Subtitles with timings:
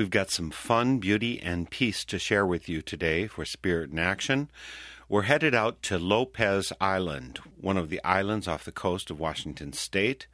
[0.00, 3.98] We've got some fun, beauty, and peace to share with you today for Spirit in
[3.98, 4.50] Action.
[5.10, 9.74] We're headed out to Lopez Island, one of the islands off the coast of Washington
[9.74, 10.26] State.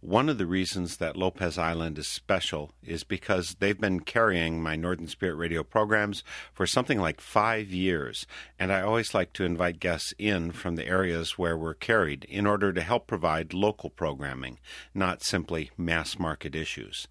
[0.00, 4.76] One of the reasons that Lopez Island is special is because they've been carrying my
[4.76, 6.22] Northern Spirit radio programs
[6.54, 8.24] for something like five years,
[8.56, 12.46] and I always like to invite guests in from the areas where we're carried in
[12.46, 14.60] order to help provide local programming,
[14.94, 17.08] not simply mass market issues.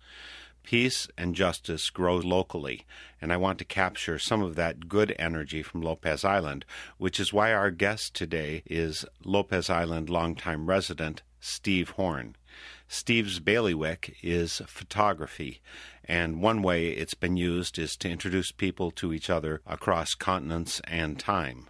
[0.67, 2.85] Peace and justice grow locally,
[3.21, 6.65] and I want to capture some of that good energy from Lopez Island,
[6.97, 12.35] which is why our guest today is Lopez Island longtime resident Steve Horn.
[12.89, 15.61] Steve's bailiwick is photography,
[16.03, 20.81] and one way it's been used is to introduce people to each other across continents
[20.83, 21.69] and time.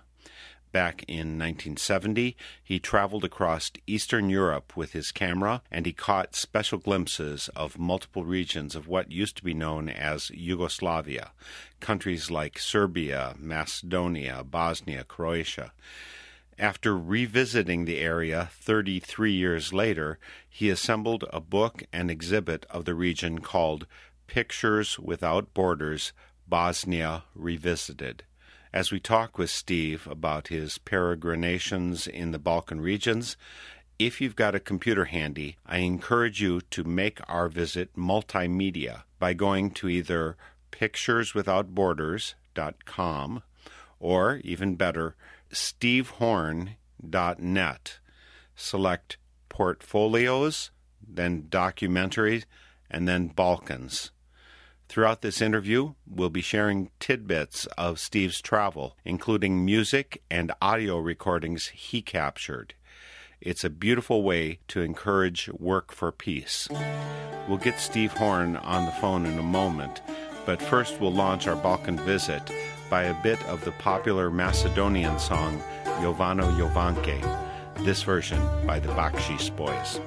[0.72, 6.78] Back in 1970, he traveled across Eastern Europe with his camera and he caught special
[6.78, 11.32] glimpses of multiple regions of what used to be known as Yugoslavia,
[11.80, 15.72] countries like Serbia, Macedonia, Bosnia, Croatia.
[16.60, 20.18] After revisiting the area 33 years later,
[20.50, 23.86] he assembled a book and exhibit of the region called
[24.26, 26.14] Pictures Without Borders
[26.48, 28.24] Bosnia Revisited.
[28.74, 33.38] As we talk with Steve about his peregrinations in the Balkan regions,
[33.98, 39.34] if you've got a computer handy, I encourage you to make our visit multimedia by
[39.34, 40.38] going to either
[40.72, 43.44] pictureswithoutborders.com
[44.00, 45.16] or, even better,
[45.52, 48.00] stevehorn.net.
[48.56, 49.18] Select
[49.50, 50.70] portfolios,
[51.08, 52.44] then documentaries,
[52.92, 54.12] and then Balkans.
[54.90, 61.68] Throughout this interview, we'll be sharing tidbits of Steve's travel, including music and audio recordings
[61.68, 62.74] he captured.
[63.42, 66.68] It's a beautiful way to encourage work for peace.
[67.48, 70.02] We'll get Steve Horn on the phone in a moment,
[70.46, 72.42] but first we'll launch our Balkan visit
[72.90, 75.62] by a bit of the popular Macedonian song
[76.02, 77.22] Jovano Jovanke,
[77.86, 80.00] this version by the Bakshish Boys.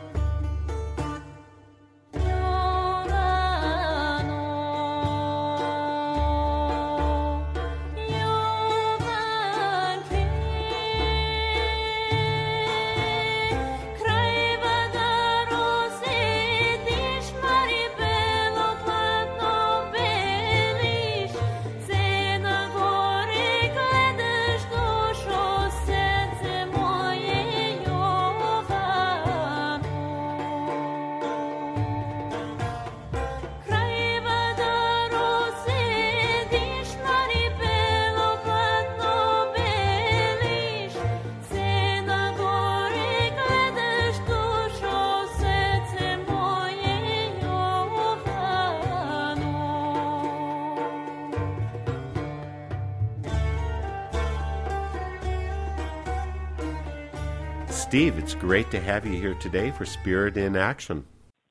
[58.51, 61.07] Great to have you here today for Spirit in Action.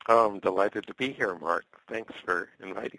[0.09, 1.63] Oh, I'm delighted to be here, Mark.
[1.89, 2.98] Thanks for inviting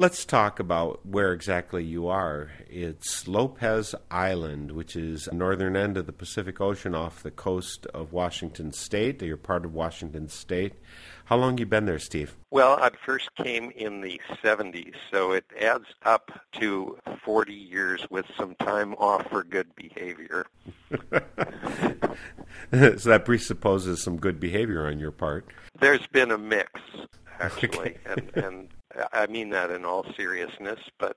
[0.00, 2.50] Let's talk about where exactly you are.
[2.70, 8.10] It's Lopez Island, which is northern end of the Pacific Ocean off the coast of
[8.10, 9.20] Washington State.
[9.20, 10.72] You're part of Washington State.
[11.26, 12.34] How long you been there, Steve?
[12.50, 18.24] Well, I first came in the 70s, so it adds up to 40 years with
[18.38, 20.46] some time off for good behavior.
[22.72, 25.46] so that presupposes some good behavior on your part.
[25.78, 26.80] There's been a mix,
[27.38, 28.68] actually, and, and
[29.12, 31.16] I mean that in all seriousness, but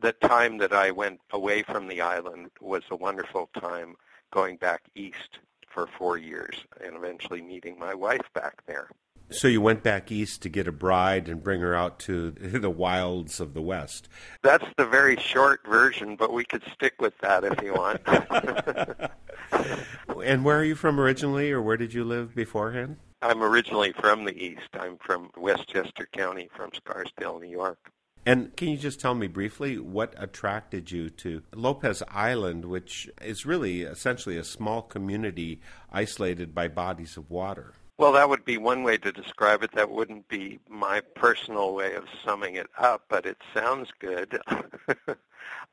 [0.00, 3.96] the time that I went away from the island was a wonderful time
[4.30, 5.38] going back east
[5.68, 8.88] for four years and eventually meeting my wife back there.
[9.30, 12.70] So you went back east to get a bride and bring her out to the
[12.70, 14.08] wilds of the West.
[14.42, 18.00] That's the very short version, but we could stick with that if you want.
[20.24, 22.96] and where are you from originally, or where did you live beforehand?
[23.22, 24.68] I'm originally from the East.
[24.74, 27.78] I'm from Westchester County, from Scarsdale, New York.
[28.24, 33.44] And can you just tell me briefly what attracted you to Lopez Island, which is
[33.44, 35.60] really essentially a small community
[35.90, 37.74] isolated by bodies of water?
[38.02, 39.70] Well, that would be one way to describe it.
[39.74, 44.40] That wouldn't be my personal way of summing it up, but it sounds good.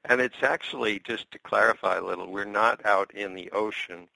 [0.05, 4.07] and it's actually, just to clarify a little, we're not out in the ocean.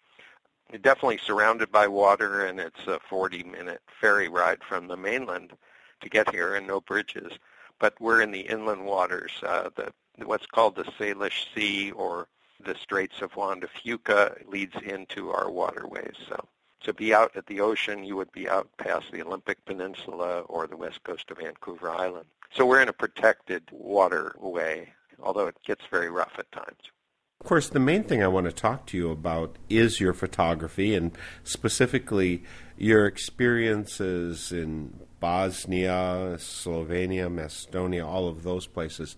[0.72, 5.54] We're definitely surrounded by water, and it's a 40-minute ferry ride from the mainland
[6.02, 7.34] to get here, and no bridges.
[7.80, 9.92] But we're in the inland waters, uh, the
[10.24, 12.28] what's called the Salish Sea or
[12.64, 16.14] the Straits of Juan de Fuca leads into our waterways.
[16.30, 16.48] So
[16.84, 20.68] to be out at the ocean, you would be out past the Olympic Peninsula or
[20.68, 22.26] the west coast of Vancouver Island.
[22.54, 26.92] So we're in a protected waterway, although it gets very rough at times.
[27.42, 30.96] Of course, the main thing I want to talk to you about is your photography
[30.96, 31.12] and
[31.44, 32.44] specifically
[32.78, 39.18] your experiences in Bosnia, Slovenia, Macedonia, all of those places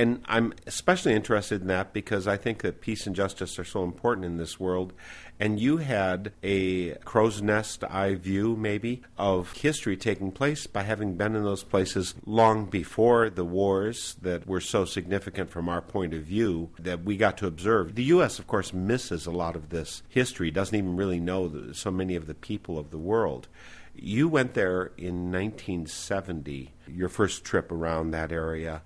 [0.00, 3.84] and I'm especially interested in that because I think that peace and justice are so
[3.84, 4.94] important in this world.
[5.38, 11.18] And you had a crow's nest eye view, maybe, of history taking place by having
[11.18, 16.14] been in those places long before the wars that were so significant from our point
[16.14, 17.94] of view that we got to observe.
[17.94, 21.90] The U.S., of course, misses a lot of this history, doesn't even really know so
[21.90, 23.48] many of the people of the world.
[23.94, 28.80] You went there in 1970, your first trip around that area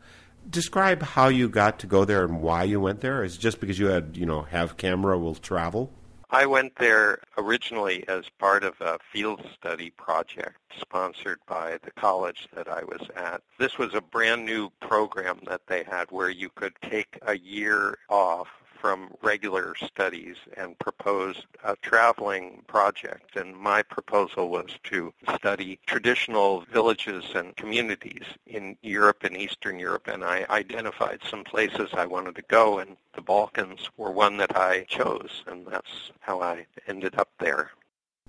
[0.49, 3.25] describe how you got to go there and why you went there.
[3.25, 5.91] Is it just because you had, you know, have camera will travel?
[6.31, 12.49] I went there originally as part of a field study project sponsored by the college
[12.55, 13.43] that I was at.
[13.58, 17.99] This was a brand new program that they had where you could take a year
[18.08, 18.49] off
[18.84, 23.34] from regular studies and proposed a traveling project.
[23.34, 30.06] And my proposal was to study traditional villages and communities in Europe and Eastern Europe.
[30.06, 34.54] And I identified some places I wanted to go, and the Balkans were one that
[34.54, 35.44] I chose.
[35.46, 37.70] And that's how I ended up there.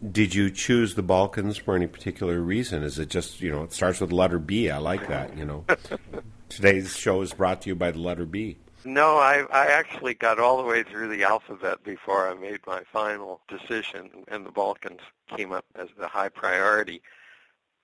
[0.10, 2.81] Did you choose the Balkans for any particular reason?
[2.81, 4.69] Is it just, you know, it starts with the letter B?
[4.69, 5.66] I like that, you know.
[6.48, 8.56] Today's show is brought to you by the letter B.
[8.86, 12.84] No, I I actually got all the way through the alphabet before I made my
[12.84, 17.02] final decision, and the Balkans came up as the high priority.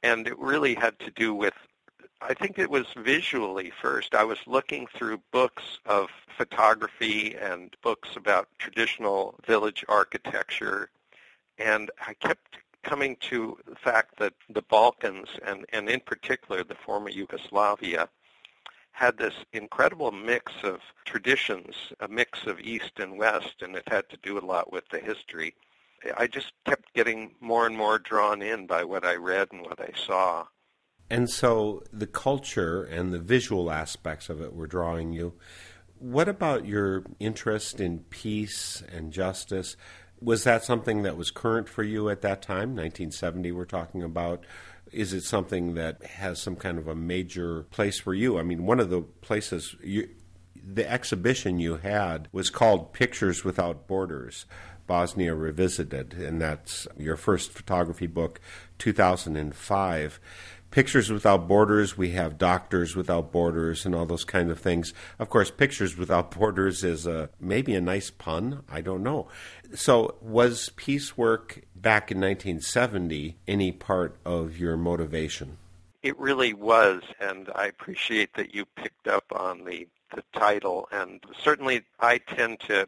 [0.04, 1.56] And it really had to do with,
[2.22, 4.14] I think it was visually first.
[4.14, 10.92] I was looking through books of photography and books about traditional village architecture,
[11.58, 16.76] and I kept coming to the fact that the Balkans, and, and in particular the
[16.76, 18.08] former Yugoslavia,
[18.92, 24.10] had this incredible mix of traditions, a mix of East and West, and it had
[24.10, 25.56] to do a lot with the history.
[26.18, 29.80] I just kept getting more and more drawn in by what I read and what
[29.80, 30.46] I saw.
[31.10, 35.34] And so the culture and the visual aspects of it were drawing you.
[36.00, 39.76] What about your interest in peace and justice?
[40.22, 44.46] Was that something that was current for you at that time, 1970, we're talking about?
[44.92, 48.38] Is it something that has some kind of a major place for you?
[48.38, 50.10] I mean, one of the places you,
[50.56, 54.46] the exhibition you had was called Pictures Without Borders.
[54.88, 58.42] Bosnia Revisited, and that's your first photography book,
[58.78, 60.20] 2005.
[60.72, 64.94] Pictures Without Borders, we have Doctors Without Borders and all those kind of things.
[65.20, 68.64] Of course, Pictures Without Borders is a, maybe a nice pun.
[68.70, 69.28] I don't know.
[69.76, 75.58] So, was peace work back in 1970 any part of your motivation?
[76.04, 80.88] It really was, and I appreciate that you picked up on the, the title.
[80.94, 82.88] And certainly, I tend to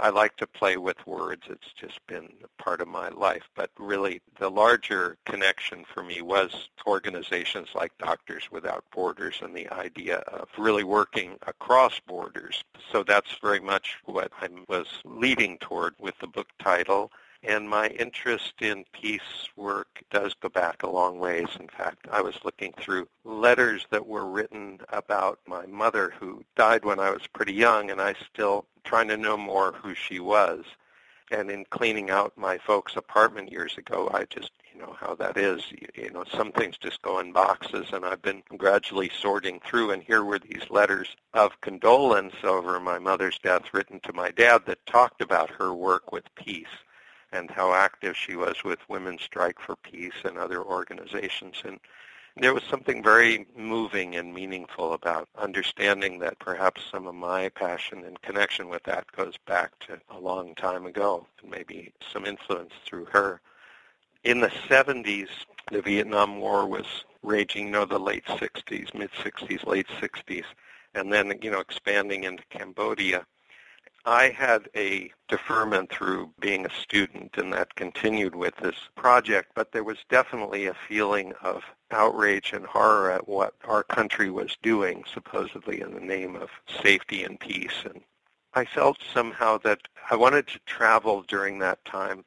[0.00, 1.42] I like to play with words.
[1.48, 3.48] It's just been a part of my life.
[3.54, 9.68] But really, the larger connection for me was organizations like Doctors Without Borders and the
[9.70, 12.62] idea of really working across borders.
[12.92, 17.10] So that's very much what I was leading toward with the book title.
[17.44, 21.46] And my interest in peace work does go back a long ways.
[21.60, 26.84] In fact, I was looking through letters that were written about my mother who died
[26.84, 30.64] when I was pretty young, and I still trying to know more who she was.
[31.30, 35.36] And in cleaning out my folks' apartment years ago, I just, you know, how that
[35.36, 35.70] is.
[35.70, 39.92] You, you know, some things just go in boxes, and I've been gradually sorting through,
[39.92, 44.62] and here were these letters of condolence over my mother's death written to my dad
[44.66, 46.66] that talked about her work with peace
[47.32, 51.62] and how active she was with Women's Strike for Peace and other organizations.
[51.64, 51.78] And
[52.36, 58.04] there was something very moving and meaningful about understanding that perhaps some of my passion
[58.04, 62.74] and connection with that goes back to a long time ago and maybe some influence
[62.86, 63.40] through her.
[64.24, 65.28] In the 70s,
[65.70, 70.44] the Vietnam War was raging, you know, the late 60s, mid-60s, late 60s,
[70.94, 73.26] and then, you know, expanding into Cambodia.
[74.08, 79.70] I had a deferment through being a student, and that continued with this project, but
[79.70, 85.04] there was definitely a feeling of outrage and horror at what our country was doing,
[85.12, 86.48] supposedly in the name of
[86.82, 87.84] safety and peace.
[87.84, 88.00] And
[88.54, 92.24] I felt somehow that I wanted to travel during that time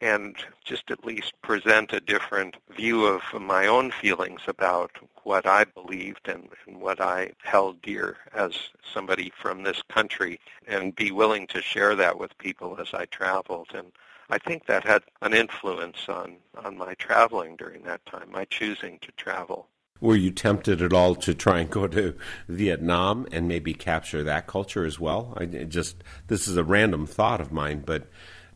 [0.00, 4.90] and just at least present a different view of my own feelings about
[5.22, 8.52] what I believed and, and, what I held dear as
[8.92, 10.38] somebody from this country
[10.68, 13.68] and be willing to share that with people as I traveled.
[13.74, 13.92] And
[14.30, 18.98] I think that had an influence on, on my traveling during that time, my choosing
[19.00, 19.68] to travel.
[20.00, 22.14] Were you tempted at all to try and go to
[22.48, 25.32] Vietnam and maybe capture that culture as well?
[25.38, 28.06] I just this is a random thought of mine, but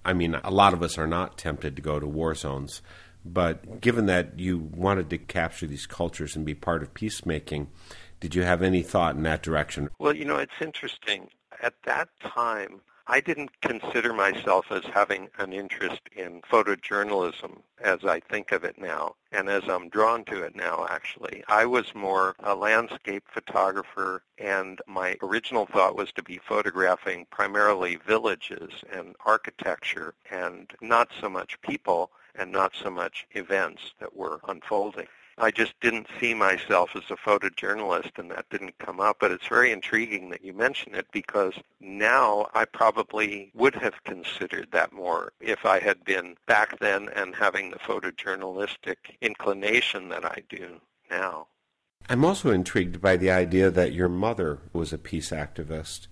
[0.05, 2.83] I mean, a lot of us are not tempted to go to war zones,
[3.25, 7.69] but given that you wanted to capture these cultures and be part of peacemaking,
[8.19, 9.91] did you have any thought in that direction?
[9.99, 11.29] Well, you know, it's interesting.
[11.63, 12.81] At that time,
[13.13, 18.79] I didn't consider myself as having an interest in photojournalism as I think of it
[18.79, 21.43] now, and as I'm drawn to it now, actually.
[21.49, 27.97] I was more a landscape photographer, and my original thought was to be photographing primarily
[27.97, 34.41] villages and architecture, and not so much people and not so much events that were
[34.47, 35.09] unfolding.
[35.41, 39.17] I just didn't see myself as a photojournalist, and that didn't come up.
[39.21, 44.69] But it's very intriguing that you mention it because now I probably would have considered
[44.73, 50.43] that more if I had been back then and having the photojournalistic inclination that I
[50.49, 50.81] do
[51.11, 51.47] now.
[52.09, 56.09] I'm also intrigued by the idea that your mother was a peace activist,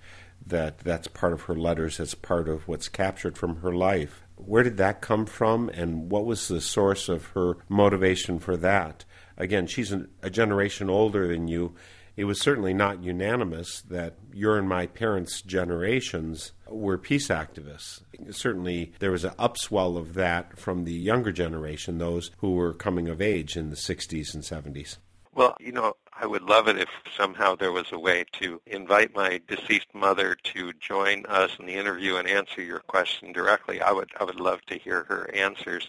[0.46, 4.22] that that's part of her letters, that's part of what's captured from her life.
[4.36, 9.04] Where did that come from, and what was the source of her motivation for that?
[9.38, 11.74] Again, she's an, a generation older than you.
[12.16, 18.02] It was certainly not unanimous that your and my parents' generations were peace activists.
[18.32, 23.08] Certainly, there was an upswell of that from the younger generation, those who were coming
[23.08, 24.96] of age in the 60s and 70s.
[25.32, 29.14] Well, you know, I would love it if somehow there was a way to invite
[29.14, 33.80] my deceased mother to join us in the interview and answer your question directly.
[33.80, 35.88] I would I would love to hear her answers.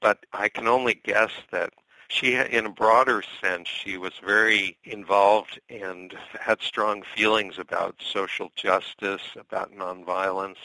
[0.00, 1.72] But I can only guess that
[2.10, 8.50] she, in a broader sense, she was very involved and had strong feelings about social
[8.56, 10.56] justice, about nonviolence.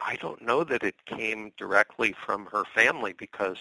[0.00, 3.58] I don't know that it came directly from her family because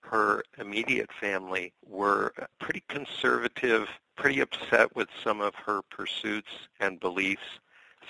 [0.00, 7.60] her immediate family were pretty conservative, pretty upset with some of her pursuits and beliefs.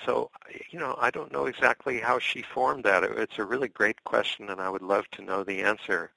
[0.05, 0.31] So,
[0.69, 3.03] you know, I don't know exactly how she formed that.
[3.03, 6.11] It's a really great question, and I would love to know the answer.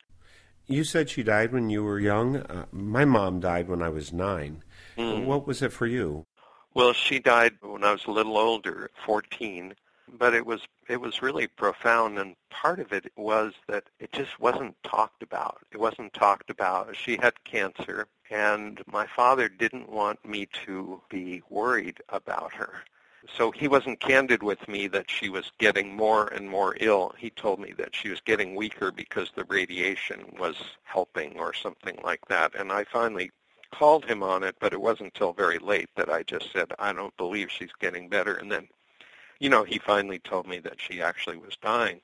[0.71, 2.37] You said she died when you were young.
[2.37, 4.63] Uh, my mom died when I was nine.
[4.97, 5.25] Mm.
[5.25, 6.27] What was it for you?
[6.75, 9.75] Well, she died when I was a little older, 14,
[10.17, 14.39] but it was it was really profound and part of it was that it just
[14.39, 15.59] wasn't talked about.
[15.73, 16.95] It wasn't talked about.
[16.95, 22.85] She had cancer and my father didn't want me to be worried about her.
[23.37, 27.15] So he wasn't candid with me that she was getting more and more ill.
[27.17, 31.99] He told me that she was getting weaker because the radiation was helping or something
[32.03, 32.55] like that.
[32.55, 33.31] And I finally
[33.73, 36.93] called him on it, but it wasn't until very late that I just said, I
[36.93, 38.35] don't believe she's getting better.
[38.35, 38.69] And then,
[39.39, 42.01] you know, he finally told me that she actually was dying.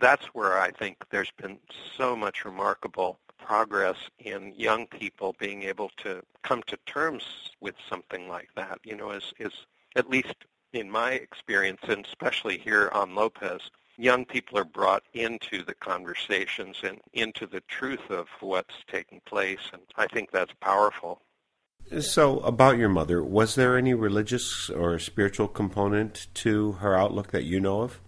[0.00, 1.58] That's where I think there's been
[1.96, 7.24] so much remarkable progress in young people being able to come to terms
[7.60, 9.52] with something like that, you know, is, is
[9.96, 10.34] at least
[10.72, 13.60] in my experience, and especially here on Lopez,
[13.96, 19.70] young people are brought into the conversations and into the truth of what's taking place,
[19.72, 21.20] and I think that's powerful.
[22.00, 27.44] So, about your mother, was there any religious or spiritual component to her outlook that
[27.44, 28.00] you know of?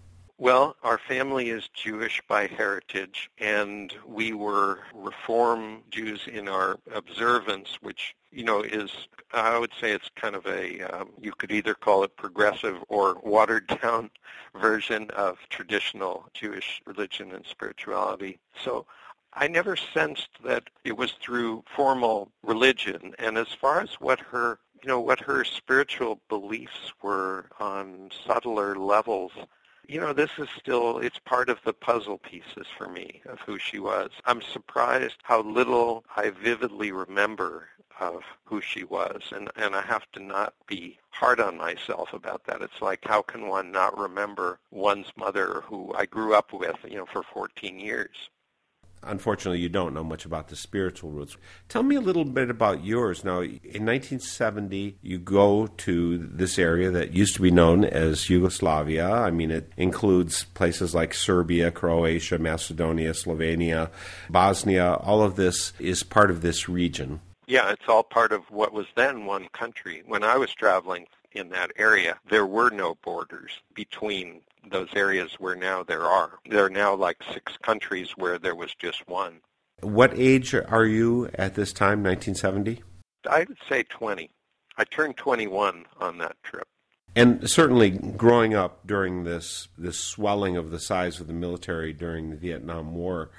[0.42, 7.78] Well, our family is Jewish by heritage, and we were Reform Jews in our observance,
[7.80, 8.90] which, you know, is,
[9.32, 13.20] I would say it's kind of a, um, you could either call it progressive or
[13.22, 14.10] watered down
[14.60, 18.40] version of traditional Jewish religion and spirituality.
[18.64, 18.84] So
[19.34, 23.14] I never sensed that it was through formal religion.
[23.20, 28.74] And as far as what her, you know, what her spiritual beliefs were on subtler
[28.74, 29.30] levels,
[29.88, 33.58] you know, this is still, it's part of the puzzle pieces for me of who
[33.58, 34.10] she was.
[34.24, 37.68] I'm surprised how little I vividly remember
[38.00, 39.22] of who she was.
[39.34, 42.62] And, and I have to not be hard on myself about that.
[42.62, 46.96] It's like, how can one not remember one's mother who I grew up with, you
[46.96, 48.30] know, for 14 years?
[49.02, 51.36] Unfortunately, you don't know much about the spiritual roots.
[51.68, 53.24] Tell me a little bit about yours.
[53.24, 59.10] Now, in 1970, you go to this area that used to be known as Yugoslavia.
[59.10, 63.90] I mean, it includes places like Serbia, Croatia, Macedonia, Slovenia,
[64.30, 64.94] Bosnia.
[64.94, 67.20] All of this is part of this region.
[67.46, 70.02] Yeah, it's all part of what was then one country.
[70.06, 74.40] When I was traveling in that area, there were no borders between
[74.70, 76.38] those areas where now there are.
[76.48, 79.40] There are now like six countries where there was just one.
[79.80, 82.82] What age are you at this time, 1970?
[83.28, 84.30] I would say 20.
[84.76, 86.66] I turned 21 on that trip.
[87.14, 92.30] And certainly, growing up during this this swelling of the size of the military during
[92.30, 93.30] the Vietnam War,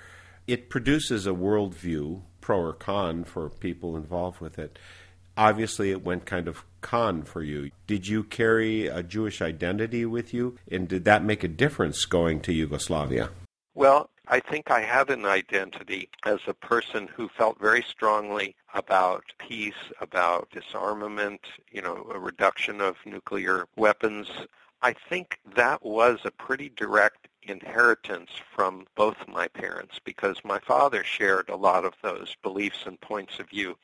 [0.46, 4.78] it produces a worldview, pro or con, for people involved with it
[5.38, 7.72] obviously it went kind of con for you.
[7.88, 12.42] Did you carry a Jewish identity with you, and did that make a difference going
[12.42, 13.30] to Yugoslavia?
[13.76, 19.26] Well, I think I had an identity as a person who felt very strongly about
[19.38, 24.30] peace, about disarmament, you know, a reduction of nuclear weapons.
[24.82, 31.04] I think that was a pretty direct inheritance from both my parents because my father
[31.04, 33.76] shared a lot of those beliefs and points of view.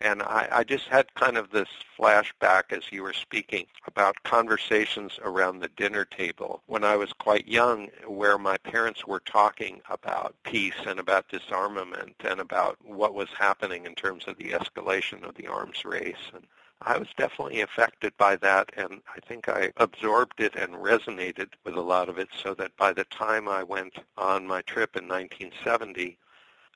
[0.00, 5.18] And I, I just had kind of this flashback as you were speaking about conversations
[5.22, 10.34] around the dinner table when I was quite young where my parents were talking about
[10.44, 15.34] peace and about disarmament and about what was happening in terms of the escalation of
[15.36, 16.30] the arms race.
[16.34, 16.46] And
[16.82, 21.76] I was definitely affected by that, and I think I absorbed it and resonated with
[21.76, 25.08] a lot of it so that by the time I went on my trip in
[25.08, 26.18] 1970,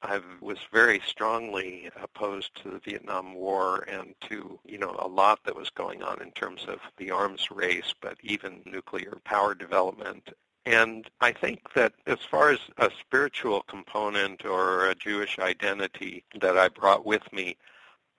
[0.03, 5.41] I was very strongly opposed to the Vietnam War and to, you know, a lot
[5.45, 10.31] that was going on in terms of the arms race, but even nuclear power development.
[10.65, 16.59] And I think that as far as a spiritual component or a Jewish identity that
[16.59, 17.57] I brought with me,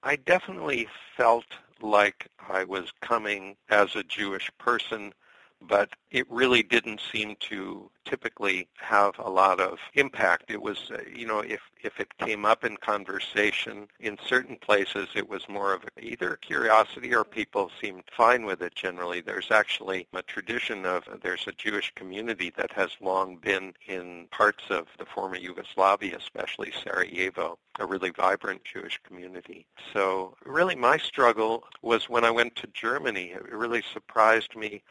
[0.04, 1.46] I definitely felt
[1.82, 5.14] like I was coming as a Jewish person
[5.62, 10.50] but it really didn't seem to typically have a lot of impact.
[10.50, 15.10] It was, uh, you know, if, if it came up in conversation, in certain places
[15.16, 19.22] it was more of either curiosity or people seemed fine with it generally.
[19.22, 24.64] There's actually a tradition of, there's a Jewish community that has long been in parts
[24.70, 29.68] of the former Yugoslavia, especially Sarajevo, a really vibrant Jewish community.
[29.94, 33.32] So really my struggle was when I went to Germany.
[33.36, 34.82] It really surprised me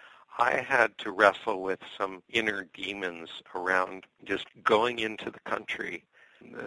[0.40, 6.04] I had to wrestle with some inner demons around just going into the country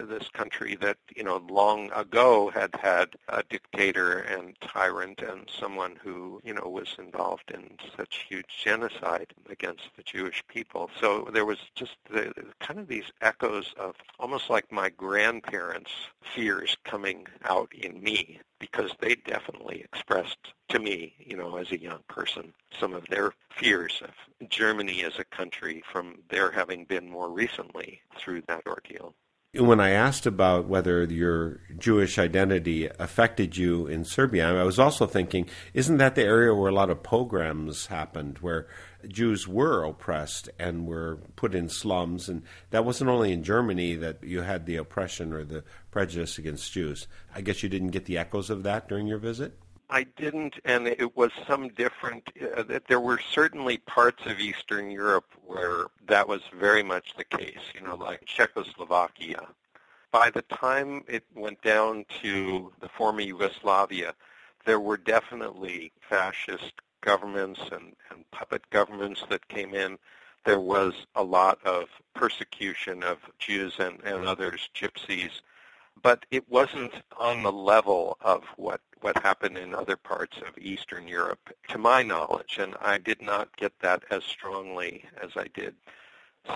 [0.08, 5.96] this country that you know long ago had had a dictator and tyrant and someone
[6.02, 10.90] who you know was involved in such huge genocide against the Jewish people.
[11.00, 16.76] So there was just the, kind of these echoes of almost like my grandparents' fears
[16.84, 21.98] coming out in me because they definitely expressed to me, you know, as a young
[22.08, 27.30] person, some of their fears of Germany as a country from their having been more
[27.30, 29.14] recently through that ordeal
[29.54, 35.06] when I asked about whether your Jewish identity affected you in Serbia, I was also
[35.06, 38.66] thinking, isn't that the area where a lot of pogroms happened, where
[39.06, 42.30] Jews were oppressed and were put in slums?
[42.30, 46.72] And that wasn't only in Germany that you had the oppression or the prejudice against
[46.72, 47.06] Jews.
[47.34, 49.58] I guess you didn't get the echoes of that during your visit?
[49.92, 52.30] I didn't, and it was some different.
[52.56, 57.60] Uh, there were certainly parts of Eastern Europe where that was very much the case.
[57.74, 59.42] You know, like Czechoslovakia.
[60.10, 64.14] By the time it went down to the former Yugoslavia,
[64.64, 69.98] there were definitely fascist governments and, and puppet governments that came in.
[70.46, 75.42] There was a lot of persecution of Jews and, and others, gypsies,
[76.00, 81.08] but it wasn't on the level of what what happened in other parts of Eastern
[81.08, 85.74] Europe, to my knowledge, and I did not get that as strongly as I did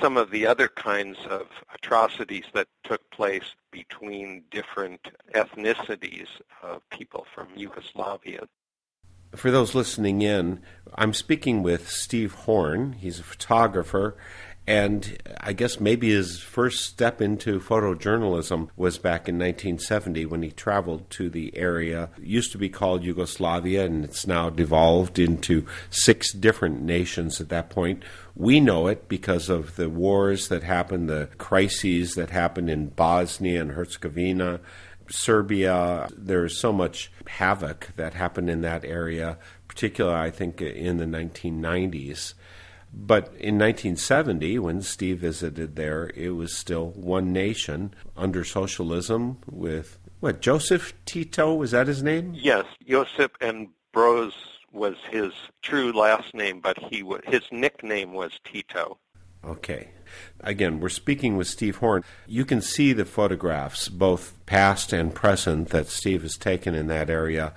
[0.01, 6.29] some of the other kinds of atrocities that took place between different ethnicities
[6.63, 8.49] of people from Yugoslavia.
[9.35, 10.63] For those listening in,
[10.95, 12.95] I'm speaking with Steve Horn.
[12.95, 14.17] He's a photographer
[14.67, 20.51] And I guess maybe his first step into photojournalism was back in 1970 when he
[20.51, 22.11] traveled to the area.
[22.19, 27.49] It used to be called Yugoslavia, and it's now devolved into six different nations at
[27.51, 28.03] that point.
[28.35, 33.61] We know it because of the wars that happened, the crises that happened in Bosnia
[33.61, 34.59] and Herzegovina,
[35.09, 36.09] Serbia.
[36.17, 42.35] There's so much havoc that happened in that area, particularly, I think, in the 1990s.
[42.99, 49.99] But in 1970, when Steve visited there, it was still one nation under socialism with,
[50.21, 51.55] what, Joseph Tito?
[51.55, 52.33] Was that his name?
[52.35, 54.33] Yes, Josip and Broz
[54.73, 58.99] was his true last name, but he his nickname was Tito.
[59.45, 59.91] Okay.
[60.41, 62.03] Again, we're speaking with Steve Horn.
[62.27, 67.11] You can see the photographs, both past and present, that Steve has taken in that
[67.11, 67.53] area.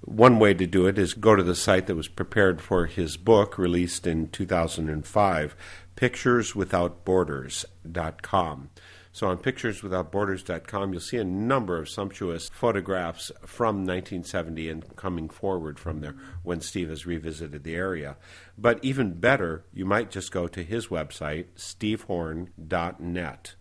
[0.00, 3.16] One way to do it is go to the site that was prepared for his
[3.16, 5.56] book, released in 2005,
[5.96, 8.70] pictureswithoutborders.com.
[9.18, 15.80] So on pictureswithoutborders.com, you'll see a number of sumptuous photographs from 1970 and coming forward
[15.80, 18.16] from there when Steve has revisited the area.
[18.56, 23.54] But even better, you might just go to his website, stevehorn.net.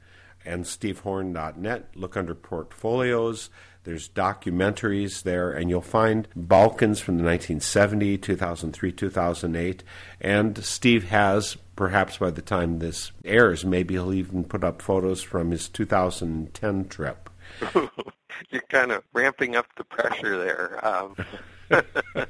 [0.45, 3.49] And stevehorn.net, look under portfolios.
[3.87, 9.83] There's documentaries there, and you'll find Balkans from the 1970, 2003, 2008.
[10.19, 15.23] And Steve has, perhaps by the time this airs, maybe he'll even put up photos
[15.23, 17.29] from his 2010 trip.
[18.49, 20.85] You're kind of ramping up the pressure there.
[20.85, 21.15] Um.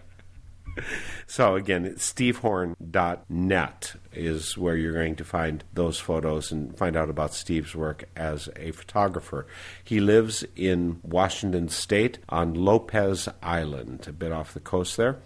[1.26, 7.10] so again, it's stevehorn.net is where you're going to find those photos and find out
[7.10, 9.48] about Steve's work as a photographer.
[9.84, 15.20] He lives in Washington State on Lopez Island, a bit off the coast there.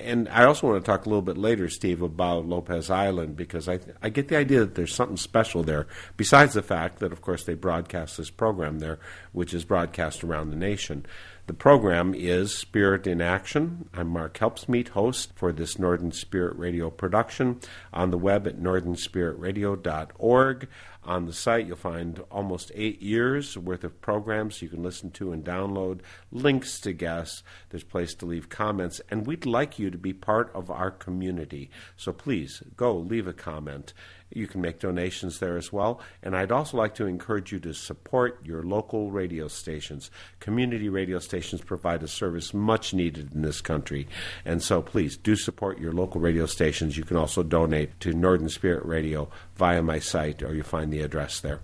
[0.00, 3.68] And I also want to talk a little bit later, Steve, about Lopez Island because
[3.68, 7.20] I, I get the idea that there's something special there, besides the fact that, of
[7.20, 8.98] course, they broadcast this program there,
[9.32, 11.04] which is broadcast around the nation.
[11.46, 13.88] The program is Spirit in Action.
[13.94, 17.60] I'm Mark Helpsmeet, host for this Northern Spirit Radio production
[17.92, 20.68] on the web at northernspiritradio.org.
[21.06, 25.30] On the site, you'll find almost eight years worth of programs you can listen to
[25.30, 26.00] and download,
[26.32, 27.44] links to guests.
[27.70, 30.90] There's a place to leave comments, and we'd like you to be part of our
[30.90, 31.70] community.
[31.96, 33.92] So please go leave a comment.
[34.34, 36.00] You can make donations there as well.
[36.22, 40.10] And I'd also like to encourage you to support your local radio stations.
[40.40, 44.08] Community radio stations provide a service much needed in this country.
[44.44, 46.96] And so please do support your local radio stations.
[46.96, 51.00] You can also donate to Northern Spirit Radio via my site, or you find the
[51.00, 51.60] address there.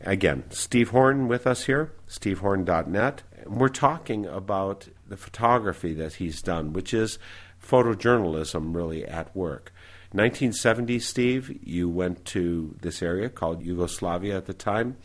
[0.00, 3.22] Again, Steve Horn with us here, stevehorn.net.
[3.46, 7.18] We're talking about the photography that he's done, which is
[7.62, 9.72] photojournalism really at work.
[10.12, 14.96] 1970, Steve, you went to this area called Yugoslavia at the time.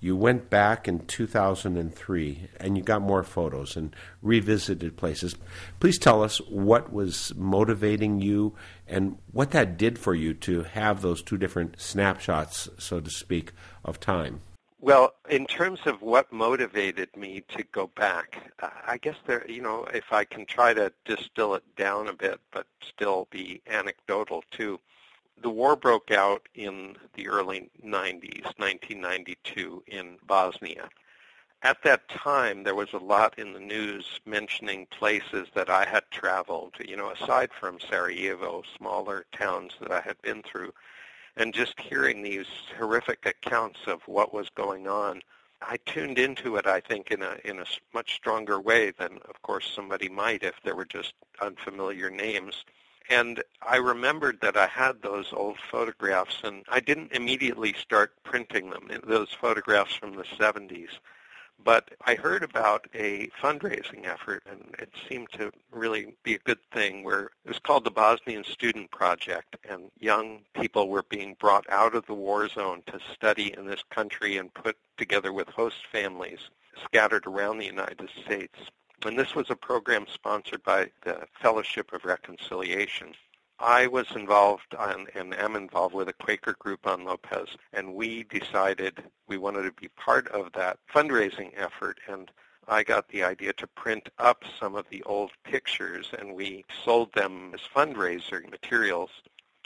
[0.00, 5.36] You went back in 2003 and you got more photos and revisited places.
[5.78, 8.54] Please tell us what was motivating you
[8.88, 13.52] and what that did for you to have those two different snapshots, so to speak,
[13.84, 14.40] of time.
[14.82, 18.50] Well, in terms of what motivated me to go back,
[18.86, 22.40] I guess there, you know, if I can try to distill it down a bit,
[22.50, 24.80] but still be anecdotal too.
[25.40, 30.88] The war broke out in the early 90s, 1992 in Bosnia.
[31.62, 36.04] At that time, there was a lot in the news mentioning places that I had
[36.10, 40.72] traveled, you know, aside from Sarajevo, smaller towns that I had been through
[41.36, 45.22] and just hearing these horrific accounts of what was going on,
[45.62, 46.66] I tuned into it.
[46.66, 50.54] I think in a in a much stronger way than, of course, somebody might if
[50.64, 52.64] there were just unfamiliar names.
[53.10, 58.70] And I remembered that I had those old photographs, and I didn't immediately start printing
[58.70, 58.88] them.
[59.04, 60.90] Those photographs from the 70s.
[61.62, 66.60] But I heard about a fundraising effort, and it seemed to really be a good
[66.72, 71.68] thing, where it was called the Bosnian Student Project, and young people were being brought
[71.68, 75.84] out of the war zone to study in this country and put together with host
[75.90, 76.48] families
[76.84, 78.56] scattered around the United States.
[79.04, 83.14] And this was a program sponsored by the Fellowship of Reconciliation.
[83.58, 88.24] I was involved on, and am involved with a Quaker group on Lopez, and we
[88.24, 91.98] decided we wanted to be part of that fundraising effort.
[92.08, 92.30] And
[92.68, 97.12] I got the idea to print up some of the old pictures, and we sold
[97.14, 99.10] them as fundraiser materials.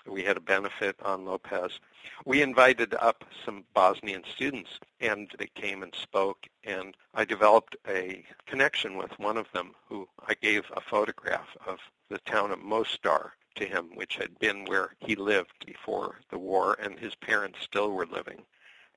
[0.07, 1.81] We had a benefit on Lopez.
[2.25, 8.25] We invited up some Bosnian students, and they came and spoke, and I developed a
[8.47, 13.35] connection with one of them who I gave a photograph of the town of Mostar
[13.57, 17.91] to him, which had been where he lived before the war and his parents still
[17.91, 18.43] were living.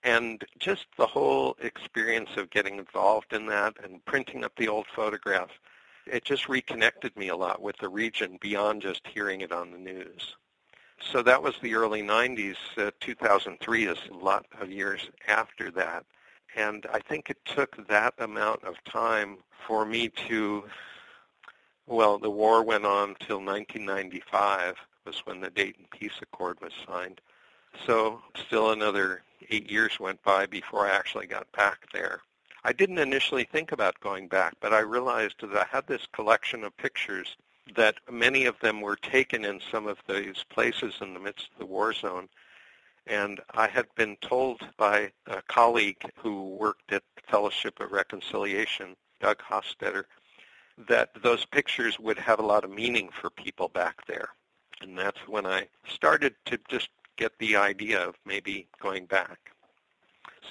[0.04, 4.88] And just the whole experience of getting involved in that and printing up the old
[4.96, 5.54] photographs,
[6.06, 9.78] it just reconnected me a lot with the region beyond just hearing it on the
[9.78, 10.36] news.
[11.00, 12.56] So that was the early 90s.
[12.78, 16.06] Uh, 2003 is a lot of years after that.
[16.56, 20.64] And I think it took that amount of time for me to,
[21.86, 27.22] well, the war went on till 1995 was when the Dayton Peace Accord was signed.
[27.86, 32.22] So still another eight years went by before I actually got back there.
[32.64, 36.64] I didn't initially think about going back, but I realized that I had this collection
[36.64, 37.38] of pictures
[37.76, 41.60] that many of them were taken in some of these places in the midst of
[41.60, 42.28] the war zone.
[43.06, 49.40] And I had been told by a colleague who worked at Fellowship of Reconciliation, Doug
[49.40, 50.04] Hostetter,
[50.90, 54.30] that those pictures would have a lot of meaning for people back there.
[54.82, 59.40] And that's when I started to just get the idea of maybe going back.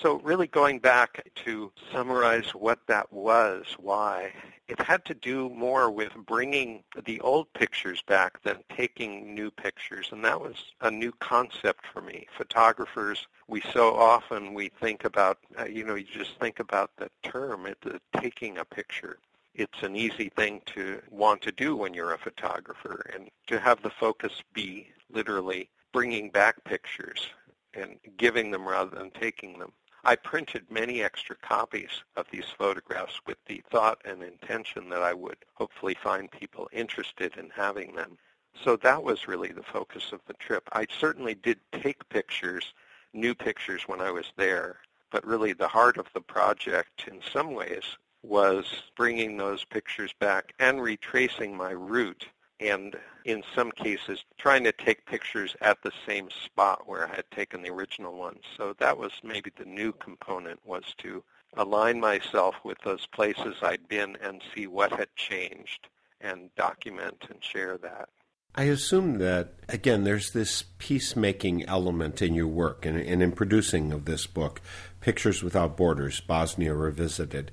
[0.02, 4.32] So really going back to summarize what that was, why,
[4.68, 10.08] it had to do more with bringing the old pictures back than taking new pictures.
[10.12, 12.26] And that was a new concept for me.
[12.36, 17.08] Photographers, we so often we think about, uh, you know, you just think about the
[17.22, 19.18] term, it, the taking a picture.
[19.54, 23.82] It's an easy thing to want to do when you're a photographer and to have
[23.82, 27.28] the focus be literally bringing back pictures
[27.72, 29.72] and giving them rather than taking them.
[30.06, 35.12] I printed many extra copies of these photographs with the thought and intention that I
[35.12, 38.16] would hopefully find people interested in having them.
[38.62, 40.68] So that was really the focus of the trip.
[40.72, 42.72] I certainly did take pictures,
[43.14, 44.76] new pictures when I was there,
[45.10, 47.82] but really the heart of the project in some ways
[48.22, 52.26] was bringing those pictures back and retracing my route
[52.60, 57.30] and in some cases trying to take pictures at the same spot where I had
[57.30, 58.40] taken the original ones.
[58.56, 61.22] So that was maybe the new component was to
[61.56, 65.88] align myself with those places I'd been and see what had changed
[66.20, 68.08] and document and share that.
[68.54, 73.92] I assume that, again, there's this peacemaking element in your work and, and in producing
[73.92, 74.62] of this book,
[75.02, 77.50] Pictures Without Borders, Bosnia Revisited.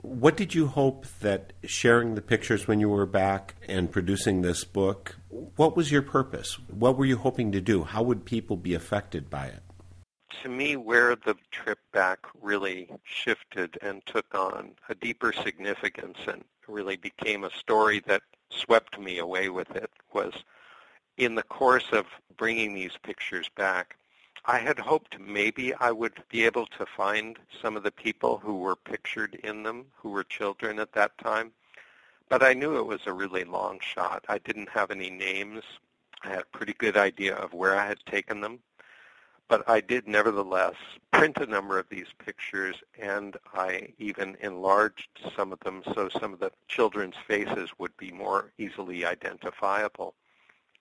[0.00, 4.62] What did you hope that sharing the pictures when you were back and producing this
[4.64, 6.58] book, what was your purpose?
[6.68, 7.82] What were you hoping to do?
[7.82, 9.62] How would people be affected by it?
[10.42, 16.44] To me, where the trip back really shifted and took on a deeper significance and
[16.68, 20.32] really became a story that swept me away with it was
[21.16, 22.06] in the course of
[22.36, 23.96] bringing these pictures back,
[24.44, 28.58] I had hoped maybe I would be able to find some of the people who
[28.58, 31.52] were pictured in them, who were children at that time.
[32.28, 34.24] But I knew it was a really long shot.
[34.28, 35.64] I didn't have any names.
[36.22, 38.60] I had a pretty good idea of where I had taken them.
[39.48, 40.76] But I did nevertheless
[41.10, 46.34] print a number of these pictures, and I even enlarged some of them so some
[46.34, 50.14] of the children's faces would be more easily identifiable.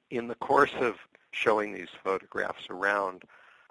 [0.10, 0.96] In the course of
[1.32, 3.24] showing these photographs around,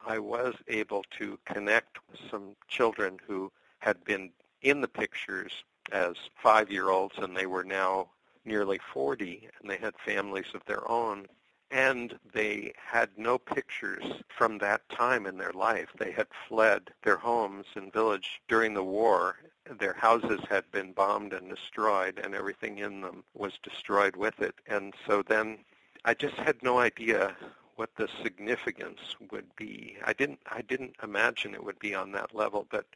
[0.06, 4.30] I was able to connect with some children who had been
[4.62, 8.10] in the pictures as five-year-olds and they were now
[8.44, 11.26] nearly 40 and they had families of their own
[11.72, 15.88] and they had no pictures from that time in their life.
[15.98, 19.36] They had fled their homes and village during the war.
[19.68, 24.54] Their houses had been bombed and destroyed and everything in them was destroyed with it.
[24.68, 25.58] And so then
[26.04, 27.36] I just had no idea
[27.76, 29.96] what the significance would be.
[30.04, 32.86] I didn't I didn't imagine it would be on that level, but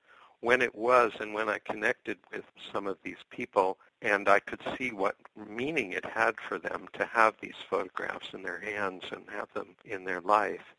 [0.40, 4.60] when it was and when I connected with some of these people and I could
[4.76, 5.16] see what
[5.48, 9.76] meaning it had for them to have these photographs in their hands and have them
[9.84, 10.74] in their life,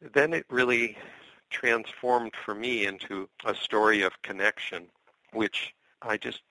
[0.00, 0.98] then it really
[1.48, 4.88] transformed for me into a story of connection,
[5.32, 6.42] which I just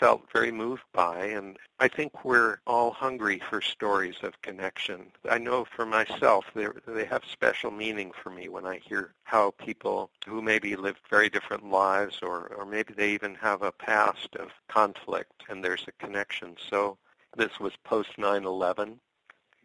[0.00, 5.12] felt very moved by, and I think we're all hungry for stories of connection.
[5.30, 10.10] I know for myself they have special meaning for me when I hear how people
[10.26, 14.48] who maybe lived very different lives, or or maybe they even have a past of
[14.68, 16.56] conflict, and there's a connection.
[16.70, 16.96] So
[17.36, 18.98] this was post 9/11.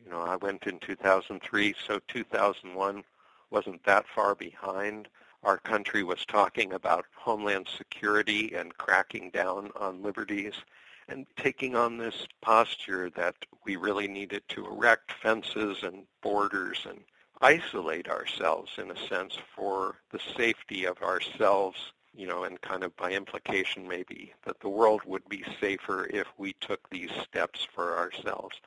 [0.03, 3.03] You know, I went in 2003, so 2001
[3.51, 5.07] wasn't that far behind
[5.45, 10.55] our country was talking about homeland security and cracking down on liberties
[11.07, 16.99] and taking on this posture that we really needed to erect fences and borders and
[17.41, 22.95] isolate ourselves in a sense for the safety of ourselves, you know, and kind of
[22.97, 27.95] by implication maybe that the world would be safer if we took these steps for
[27.99, 28.59] ourselves.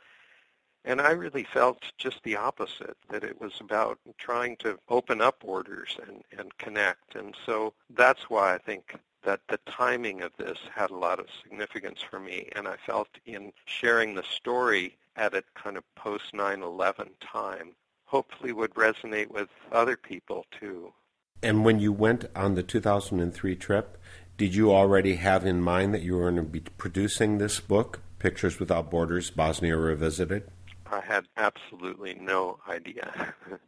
[0.88, 5.40] And I really felt just the opposite, that it was about trying to open up
[5.40, 7.14] borders and, and connect.
[7.14, 11.26] And so that's why I think that the timing of this had a lot of
[11.42, 12.48] significance for me.
[12.56, 17.74] And I felt in sharing the story at a kind of post 9-11 time,
[18.06, 20.94] hopefully would resonate with other people too.
[21.42, 23.98] And when you went on the 2003 trip,
[24.38, 28.00] did you already have in mind that you were going to be producing this book,
[28.18, 30.50] Pictures Without Borders, Bosnia Revisited?
[30.90, 33.34] I had absolutely no idea.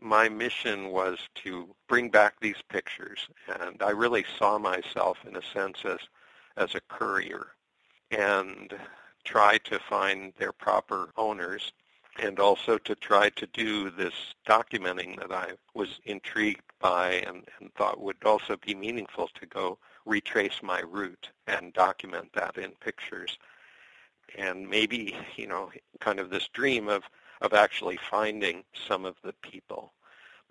[0.00, 3.28] My mission was to bring back these pictures,
[3.60, 6.00] and I really saw myself in a sense as,
[6.56, 7.48] as a courier
[8.10, 8.74] and
[9.24, 11.72] try to find their proper owners
[12.18, 17.72] and also to try to do this documenting that I was intrigued by and, and
[17.74, 23.38] thought would also be meaningful to go retrace my route and document that in pictures.
[24.36, 27.04] And maybe, you know, kind of this dream of,
[27.40, 29.92] of actually finding some of the people.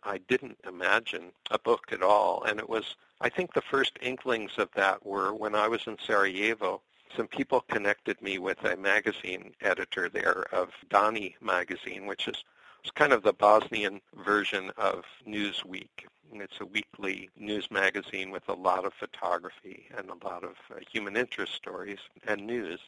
[0.04, 2.44] I didn't imagine a book at all.
[2.44, 5.98] And it was, I think the first inklings of that were when I was in
[6.00, 6.82] Sarajevo
[7.15, 12.44] some people connected me with a magazine editor there of Dani magazine, which is
[12.82, 16.08] it's kind of the Bosnian version of Newsweek.
[16.34, 20.80] It's a weekly news magazine with a lot of photography and a lot of uh,
[20.91, 22.80] human interest stories and news.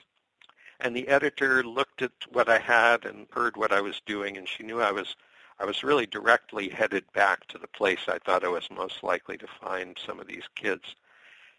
[0.80, 4.48] And the editor looked at what I had and heard what I was doing, and
[4.48, 5.16] she knew I was
[5.60, 9.38] I was really directly headed back to the place I thought I was most likely
[9.38, 10.96] to find some of these kids.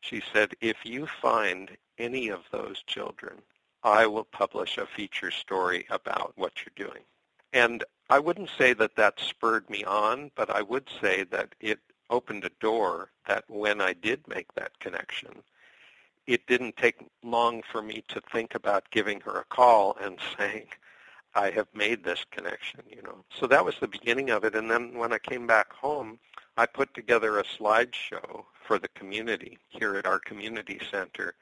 [0.01, 3.41] She said, if you find any of those children,
[3.83, 7.03] I will publish a feature story about what you're doing.
[7.53, 11.79] And I wouldn't say that that spurred me on, but I would say that it
[12.11, 15.43] opened a door that when I did make that connection,
[16.27, 20.67] it didn't take long for me to think about giving her a call and saying,
[21.35, 23.25] I have made this connection, you know.
[23.39, 24.55] So that was the beginning of it.
[24.55, 26.19] And then when I came back home,
[26.57, 31.35] I put together a slideshow for the community here at our community center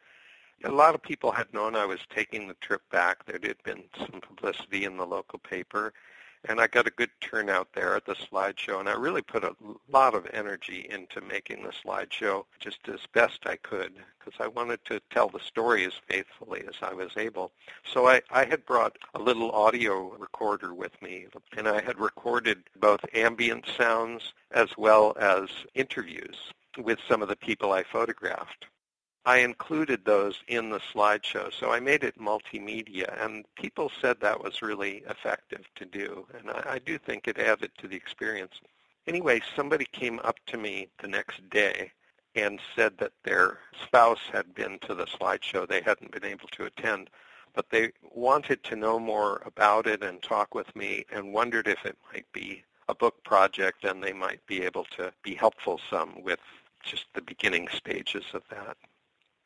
[0.64, 3.24] a lot of people had known I was taking the trip back.
[3.24, 5.92] There had been some publicity in the local paper,
[6.48, 8.80] and I got a good turnout there at the slideshow.
[8.80, 9.54] And I really put a
[9.90, 14.84] lot of energy into making the slideshow just as best I could because I wanted
[14.86, 17.52] to tell the story as faithfully as I was able.
[17.92, 21.26] So I, I had brought a little audio recorder with me,
[21.56, 26.36] and I had recorded both ambient sounds as well as interviews
[26.78, 28.66] with some of the people I photographed.
[29.24, 34.42] I included those in the slideshow, so I made it multimedia, and people said that
[34.42, 38.60] was really effective to do, and I, I do think it added to the experience.
[39.06, 41.92] Anyway, somebody came up to me the next day
[42.34, 45.68] and said that their spouse had been to the slideshow.
[45.68, 47.08] They hadn't been able to attend,
[47.54, 51.84] but they wanted to know more about it and talk with me and wondered if
[51.84, 56.22] it might be a book project and they might be able to be helpful some
[56.22, 56.40] with
[56.82, 58.76] just the beginning stages of that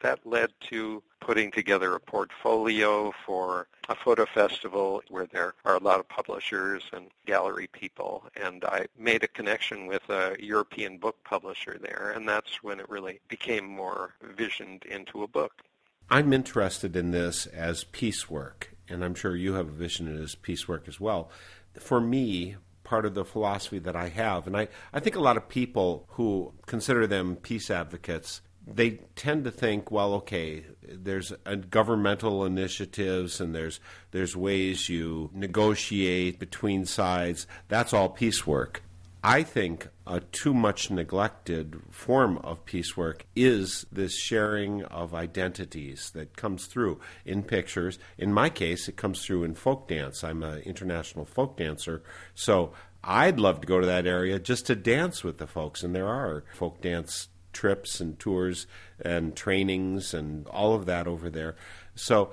[0.02, 5.82] that led to putting together a portfolio for a photo festival where there are a
[5.82, 8.24] lot of publishers and gallery people.
[8.40, 12.88] And I made a connection with a European book publisher there, and that's when it
[12.88, 15.62] really became more visioned into a book.
[16.08, 20.36] I'm interested in this as peace work, and I'm sure you have a vision as
[20.36, 21.30] peace work as well.
[21.78, 25.36] For me, part of the philosophy that I have, and I, I think a lot
[25.36, 31.32] of people who consider them peace advocates they tend to think, well, okay, there's
[31.70, 37.46] governmental initiatives and there's there's ways you negotiate between sides.
[37.68, 38.82] That's all peace work.
[39.22, 46.10] I think a too much neglected form of peace work is this sharing of identities
[46.10, 47.98] that comes through in pictures.
[48.18, 50.22] In my case, it comes through in folk dance.
[50.22, 52.04] I'm an international folk dancer,
[52.36, 55.94] so I'd love to go to that area just to dance with the folks, and
[55.94, 58.66] there are folk dance trips and tours
[59.00, 61.56] and trainings and all of that over there.
[61.94, 62.32] So,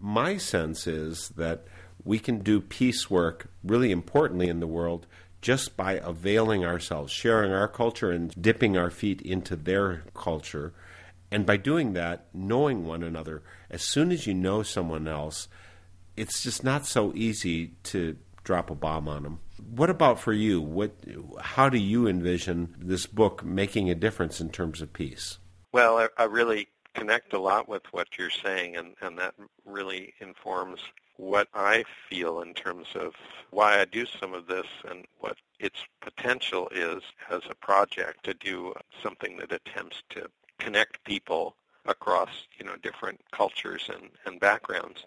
[0.00, 1.64] my sense is that
[2.04, 5.06] we can do peace work really importantly in the world
[5.40, 10.72] just by availing ourselves, sharing our culture and dipping our feet into their culture.
[11.30, 15.48] And by doing that, knowing one another, as soon as you know someone else,
[16.16, 19.40] it's just not so easy to drop a bomb on them.
[19.74, 20.60] What about for you?
[20.60, 20.92] What,
[21.40, 25.38] how do you envision this book making a difference in terms of peace?
[25.72, 29.34] Well, I, I really connect a lot with what you're saying, and, and that
[29.64, 30.80] really informs
[31.16, 33.14] what I feel in terms of
[33.50, 38.34] why I do some of this and what its potential is as a project to
[38.34, 40.28] do something that attempts to
[40.58, 45.04] connect people across, you know, different cultures and, and backgrounds.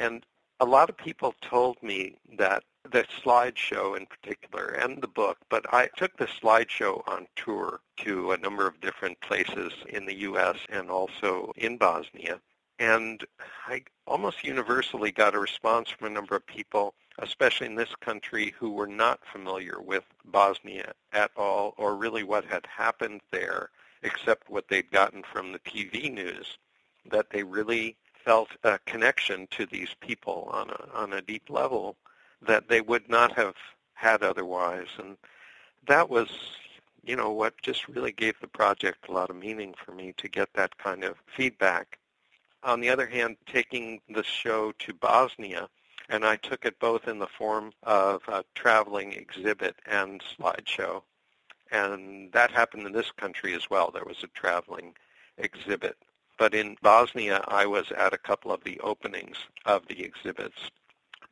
[0.00, 0.24] And
[0.60, 5.64] a lot of people told me that the slideshow in particular and the book, but
[5.72, 10.56] I took the slideshow on tour to a number of different places in the U.S.
[10.68, 12.40] and also in Bosnia.
[12.78, 13.24] And
[13.66, 18.54] I almost universally got a response from a number of people, especially in this country,
[18.58, 23.70] who were not familiar with Bosnia at all or really what had happened there,
[24.02, 26.58] except what they'd gotten from the TV news,
[27.10, 27.96] that they really
[28.28, 31.96] felt a connection to these people on a, on a deep level
[32.42, 33.54] that they would not have
[33.94, 34.88] had otherwise.
[34.98, 35.16] And
[35.86, 36.28] that was,
[37.02, 40.28] you know, what just really gave the project a lot of meaning for me to
[40.28, 41.98] get that kind of feedback.
[42.64, 45.66] On the other hand, taking the show to Bosnia,
[46.10, 51.00] and I took it both in the form of a traveling exhibit and slideshow.
[51.72, 53.90] And that happened in this country as well.
[53.90, 54.92] There was a traveling
[55.38, 55.96] exhibit.
[56.38, 59.36] But in Bosnia, I was at a couple of the openings
[59.66, 60.70] of the exhibits.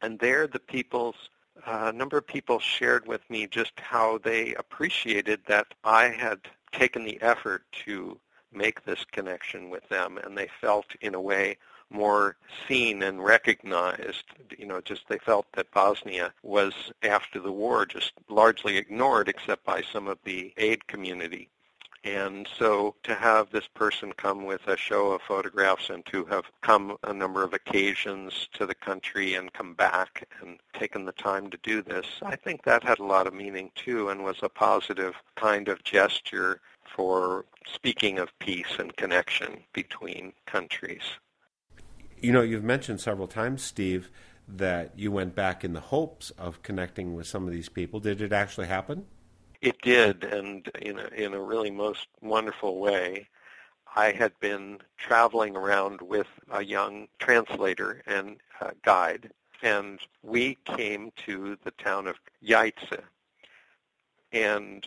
[0.02, 1.30] And there the people's
[1.64, 6.40] a number of people shared with me just how they appreciated that I had
[6.72, 8.20] taken the effort to
[8.52, 11.57] make this connection with them, and they felt in a way
[11.88, 12.36] more
[12.66, 14.24] seen and recognized.
[14.59, 19.64] You know, just they felt that Bosnia was after the war just largely ignored except
[19.64, 21.48] by some of the aid community.
[22.07, 26.44] And so to have this person come with a show of photographs and to have
[26.62, 31.50] come a number of occasions to the country and come back and taken the time
[31.50, 34.48] to do this, I think that had a lot of meaning too and was a
[34.48, 41.02] positive kind of gesture for speaking of peace and connection between countries.
[42.20, 44.11] You know, you've mentioned several times, Steve,
[44.46, 47.98] that you went back in the hopes of connecting with some of these people.
[47.98, 49.07] Did it actually happen?
[49.66, 53.26] It did, and in a, in a really most wonderful way.
[53.96, 61.10] I had been traveling around with a young translator and uh, guide, and we came
[61.26, 62.14] to the town of
[62.44, 63.02] Jajce,
[64.30, 64.86] and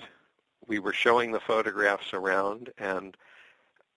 [0.66, 3.18] we were showing the photographs around, and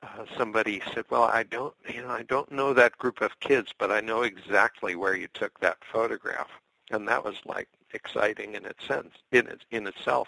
[0.02, 3.72] uh, somebody said, "Well, I don't, you know, I don't know that group of kids,
[3.78, 6.50] but I know exactly where you took that photograph,"
[6.90, 10.26] and that was like exciting in its sense, in its, in itself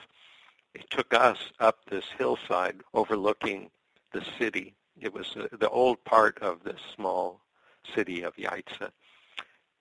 [0.75, 3.70] it took us up this hillside overlooking
[4.12, 4.75] the city.
[5.01, 7.41] It was uh, the old part of this small
[7.95, 8.91] city of Jajce.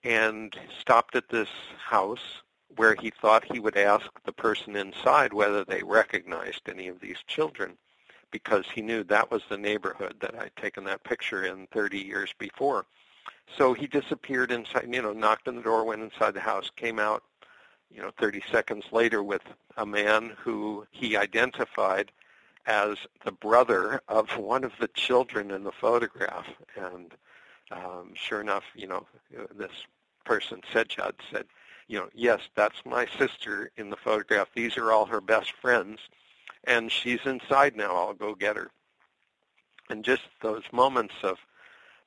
[0.02, 2.42] And stopped at this house
[2.76, 7.18] where he thought he would ask the person inside whether they recognized any of these
[7.26, 7.76] children
[8.30, 12.34] because he knew that was the neighborhood that I'd taken that picture in 30 years
[12.38, 12.84] before.
[13.56, 16.98] So he disappeared inside, you know, knocked on the door, went inside the house, came
[16.98, 17.22] out,
[17.94, 19.42] you know, 30 seconds later with
[19.76, 22.10] a man who he identified
[22.66, 26.46] as the brother of one of the children in the photograph.
[26.76, 27.12] And
[27.70, 29.06] um, sure enough, you know,
[29.56, 29.72] this
[30.24, 31.44] person, Sejad, said,
[31.86, 34.48] you know, yes, that's my sister in the photograph.
[34.54, 36.00] These are all her best friends.
[36.64, 37.94] And she's inside now.
[37.94, 38.70] I'll go get her.
[39.90, 41.36] And just those moments of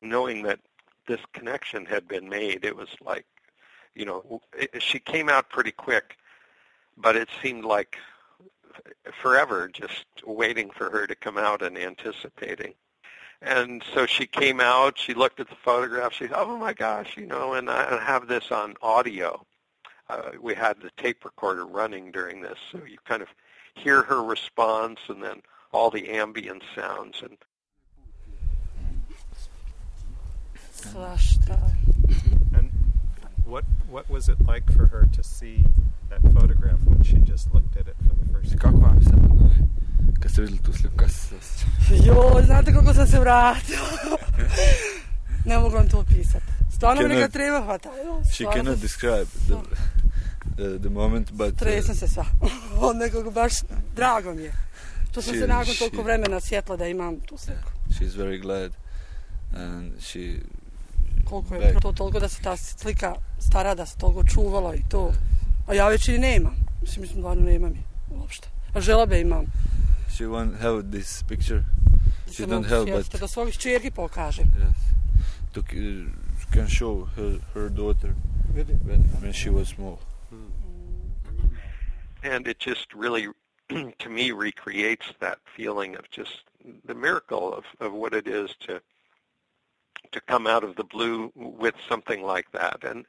[0.02, 0.60] knowing that
[1.08, 3.26] this connection had been made, it was like
[3.98, 6.18] you know, it, she came out pretty quick,
[6.95, 7.98] but it seemed like
[9.22, 12.74] forever just waiting for her to come out and anticipating.
[13.41, 17.18] And so she came out, she looked at the photograph, she said, oh my gosh,
[17.18, 19.45] you know, and I have this on audio.
[20.10, 23.28] Uh, we had the tape recorder running during this, so you kind of
[23.76, 25.41] hear her response and then
[25.72, 27.22] all the ambient sounds.
[27.22, 27.38] And
[33.48, 35.66] what what was it like for her to see
[36.10, 38.60] that photograph when she just looked at it for the first time?
[38.60, 39.12] Kako vam se
[40.20, 40.98] kad ste vidjeli tu sliku?
[40.98, 41.66] Kad ste se...
[42.06, 44.18] Jo, znate kako sam se vratila.
[45.45, 46.45] ne mogu vam to opisati.
[46.76, 47.89] Stvarno mi ga treba hvata.
[48.32, 49.56] She cannot describe the,
[50.56, 51.54] the, the moment, but...
[51.54, 52.26] Uh, Tresam se sva.
[52.88, 53.54] Od nekog baš
[53.95, 54.54] drago mi je.
[55.12, 57.72] To sam she, se nakon toliko vremena sjetla da imam tu sliku.
[57.89, 58.72] She's very glad
[59.54, 60.39] and she
[61.30, 65.14] koliko je to toliko da se ta slika stara da se toliko čuvalo i to.
[65.68, 66.56] A ja već i nemam.
[66.82, 68.48] Mislim, mislim, stvarno nemam je uopšte.
[68.74, 69.46] A želabe imam.
[70.10, 71.64] She won't have this picture.
[72.32, 73.20] She don't have, but...
[73.20, 74.46] Da svojih čerki pokažem.
[74.46, 74.78] Yes.
[75.54, 75.66] To uh,
[76.54, 78.14] can show her, her daughter
[78.54, 79.98] when, when she was small.
[82.24, 83.28] And it just really,
[84.04, 86.44] to me, recreates that feeling of just
[86.86, 88.82] the miracle of, of what it is to to
[90.28, 92.84] come out of the blue with something like that.
[92.84, 93.06] And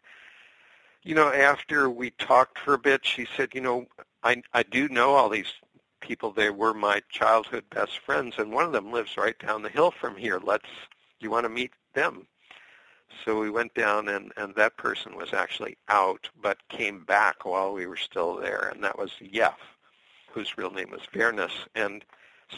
[1.03, 3.87] you know, after we talked for a bit, she said, you know,
[4.23, 5.53] I I do know all these
[6.01, 6.33] people.
[6.33, 9.91] They were my childhood best friends, and one of them lives right down the hill
[9.91, 10.41] from here.
[10.43, 10.69] Let's.
[11.21, 12.29] You want to meet them?
[13.25, 17.73] So we went down, and, and that person was actually out, but came back while
[17.73, 19.59] we were still there, and that was Yef,
[20.31, 21.51] whose real name was Vernis.
[21.75, 22.05] And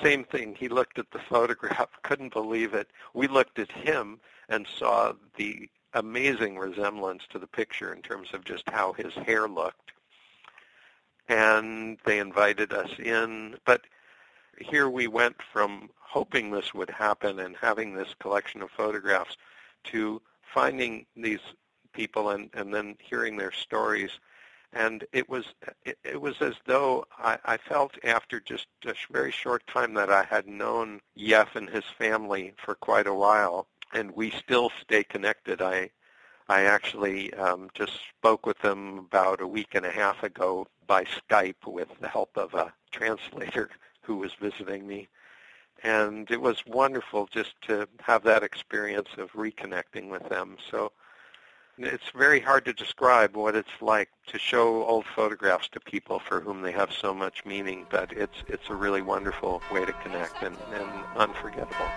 [0.03, 2.89] same thing, he looked at the photograph, couldn't believe it.
[3.15, 8.45] We looked at him and saw the amazing resemblance to the picture in terms of
[8.45, 9.93] just how his hair looked.
[11.29, 13.83] And they invited us in, but
[14.59, 19.37] here we went from hoping this would happen and having this collection of photographs
[19.85, 21.41] to finding these
[21.93, 24.11] people and, and then hearing their stories.
[24.73, 25.47] And it was
[25.85, 30.11] it, it was as though I, I felt after just a very short time that
[30.11, 35.03] I had known Yef and his family for quite a while, and we still stay
[35.03, 35.61] connected.
[35.61, 35.91] I
[36.49, 41.05] I actually um, just spoke with them about a week and a half ago by
[41.05, 43.71] Skype with the help of a translator
[44.03, 45.09] who was visiting me.
[45.85, 50.57] And it was wonderful just to have that experience of reconnecting with them.
[50.71, 50.91] So
[51.83, 56.41] it's very hard to describe what it's like to show old photographs to people for
[56.41, 60.43] whom they have so much meaning, but it's it's a really wonderful way to connect
[60.43, 61.89] and, and unforgettable.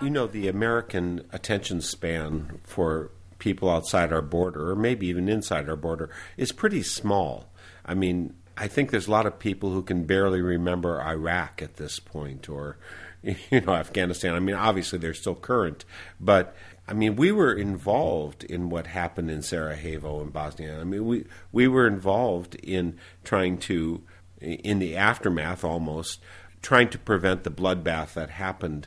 [0.00, 5.68] You know, the American attention span for people outside our border, or maybe even inside
[5.68, 7.50] our border, is pretty small.
[7.84, 11.76] I mean, I think there's a lot of people who can barely remember Iraq at
[11.76, 12.78] this point, or
[13.22, 14.34] you know, Afghanistan.
[14.34, 15.84] I mean, obviously they're still current,
[16.20, 16.54] but
[16.88, 20.80] I mean, we were involved in what happened in Sarajevo and Bosnia.
[20.80, 24.02] I mean, we we were involved in trying to,
[24.40, 26.20] in the aftermath almost,
[26.62, 28.86] trying to prevent the bloodbath that happened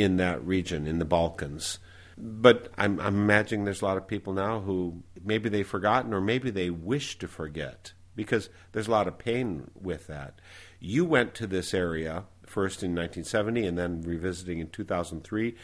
[0.00, 1.78] in that region in the Balkans.
[2.18, 6.20] But I'm, I'm imagining there's a lot of people now who maybe they've forgotten or
[6.20, 10.40] maybe they wish to forget because there's a lot of pain with that.
[10.80, 15.54] You went to this area first in 1970 and then revisiting in 2003,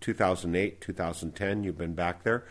[0.00, 1.64] 2008, 2010.
[1.64, 2.46] You've been back there.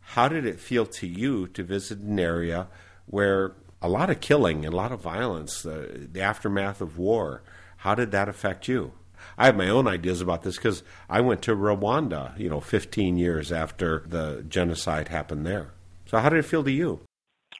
[0.00, 2.68] How did it feel to you to visit an area
[3.06, 7.42] where a lot of killing and a lot of violence, uh, the aftermath of war,
[7.78, 8.92] how did that affect you?
[9.38, 13.16] I have my own ideas about this because I went to Rwanda, you know, 15
[13.16, 15.72] years after the genocide happened there.
[16.06, 17.00] So how did it feel to you?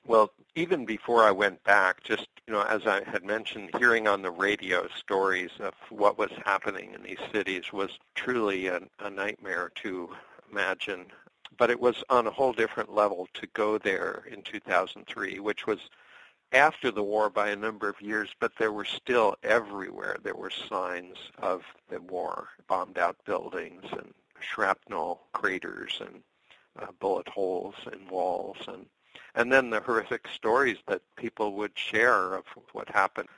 [0.07, 4.23] Well, even before I went back, just you know, as I had mentioned, hearing on
[4.23, 9.71] the radio stories of what was happening in these cities was truly a, a nightmare
[9.77, 10.11] to
[10.51, 11.07] imagine.
[11.57, 15.79] But it was on a whole different level to go there in 2003, which was
[16.53, 20.51] after the war by a number of years, but there were still everywhere there were
[20.51, 26.23] signs of the war, bombed out buildings and shrapnel craters and
[26.79, 28.87] uh, bullet holes in walls and
[29.35, 33.29] and then the horrific stories that people would share of what happened.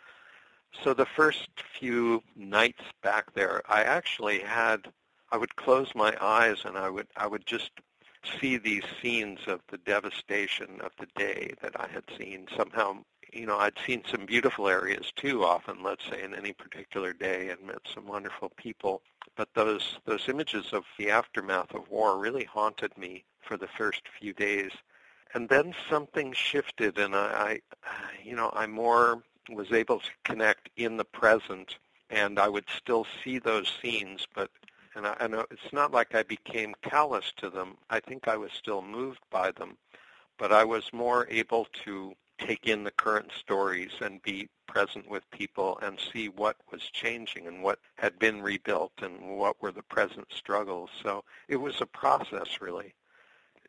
[0.83, 1.49] So the first
[1.79, 4.89] few nights back there, I actually had
[5.31, 7.71] I would close my eyes and I would I would just
[8.41, 12.47] see these scenes of the devastation of the day that I had seen.
[12.57, 12.99] Somehow,
[13.33, 17.51] you know, I'd seen some beautiful areas too, often, let's say, in any particular day
[17.51, 19.03] and met some wonderful people.
[19.37, 24.03] But those, those images of the aftermath of war really haunted me for the first
[24.21, 24.71] few days.
[25.35, 30.71] And then something shifted and I, I you know, I more was able to connect
[30.77, 31.77] in the present
[32.11, 34.51] and I would still see those scenes, but
[34.95, 37.77] and I, and it's not like I became callous to them.
[37.91, 39.77] I think I was still moved by them,
[40.39, 45.31] but I was more able to take in the current stories and be present with
[45.31, 49.83] people and see what was changing and what had been rebuilt and what were the
[49.83, 50.91] present struggles.
[51.03, 52.93] So it was a process, really.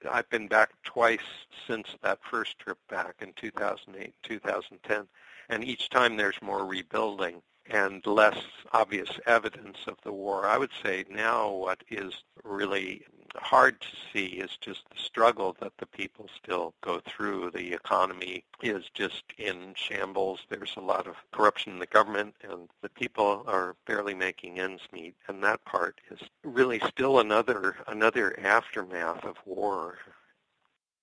[0.10, 1.20] I've been back twice
[1.68, 5.08] since that first trip back in 2008, 2010,
[5.50, 8.38] and each time there's more rebuilding and less
[8.74, 10.46] obvious evidence of the war.
[10.46, 12.14] I would say now what is
[12.44, 13.06] really
[13.38, 17.52] hard to see is just the struggle that the people still go through.
[17.52, 20.42] The economy is just in shambles.
[20.50, 24.84] There's a lot of corruption in the government and the people are barely making ends
[24.92, 25.16] meet.
[25.28, 29.98] And that part is really still another another aftermath of war.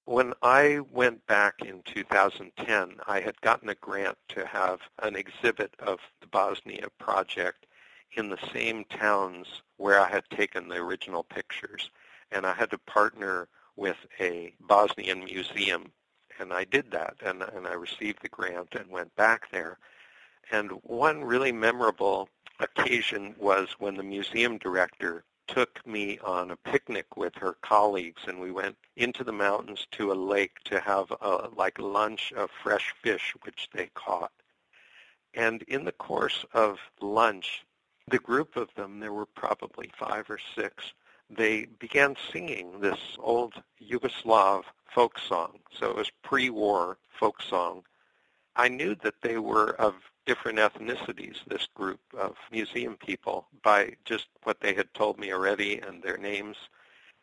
[0.04, 5.74] When I went back in 2010, I had gotten a grant to have an exhibit
[5.78, 7.66] of the Bosnia project
[8.14, 11.88] in the same towns where I had taken the original pictures.
[12.32, 15.92] And I had to partner with a Bosnian museum.
[16.40, 19.78] And I did that, and, and I received the grant and went back there.
[20.50, 22.28] And one really memorable
[22.58, 28.40] occasion was when the museum director took me on a picnic with her colleagues and
[28.40, 32.94] we went into the mountains to a lake to have a like lunch of fresh
[33.02, 34.32] fish which they caught.
[35.34, 37.64] And in the course of lunch,
[38.08, 40.92] the group of them, there were probably five or six,
[41.30, 44.64] they began singing this old Yugoslav
[44.94, 45.60] folk song.
[45.72, 47.84] So it was pre-war folk song.
[48.56, 49.94] I knew that they were of
[50.26, 55.78] different ethnicities, this group of museum people, by just what they had told me already
[55.78, 56.56] and their names.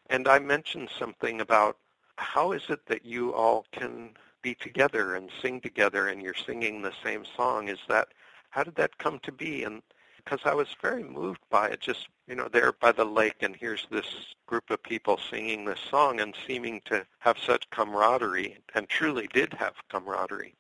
[0.09, 1.77] And I mentioned something about
[2.17, 6.81] how is it that you all can be together and sing together and you're singing
[6.81, 7.69] the same song?
[7.69, 8.09] Is that,
[8.49, 9.63] how did that come to be?
[9.63, 9.81] And
[10.17, 13.55] because I was very moved by it, just, you know, there by the lake and
[13.55, 18.89] here's this group of people singing this song and seeming to have such camaraderie and
[18.89, 20.55] truly did have camaraderie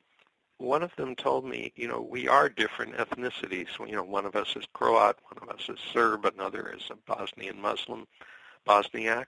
[0.59, 3.67] one of them told me, you know, we are different ethnicities.
[3.79, 6.95] You know, one of us is Croat, one of us is Serb, another is a
[6.95, 8.05] Bosnian Muslim,
[8.67, 9.25] Bosniak.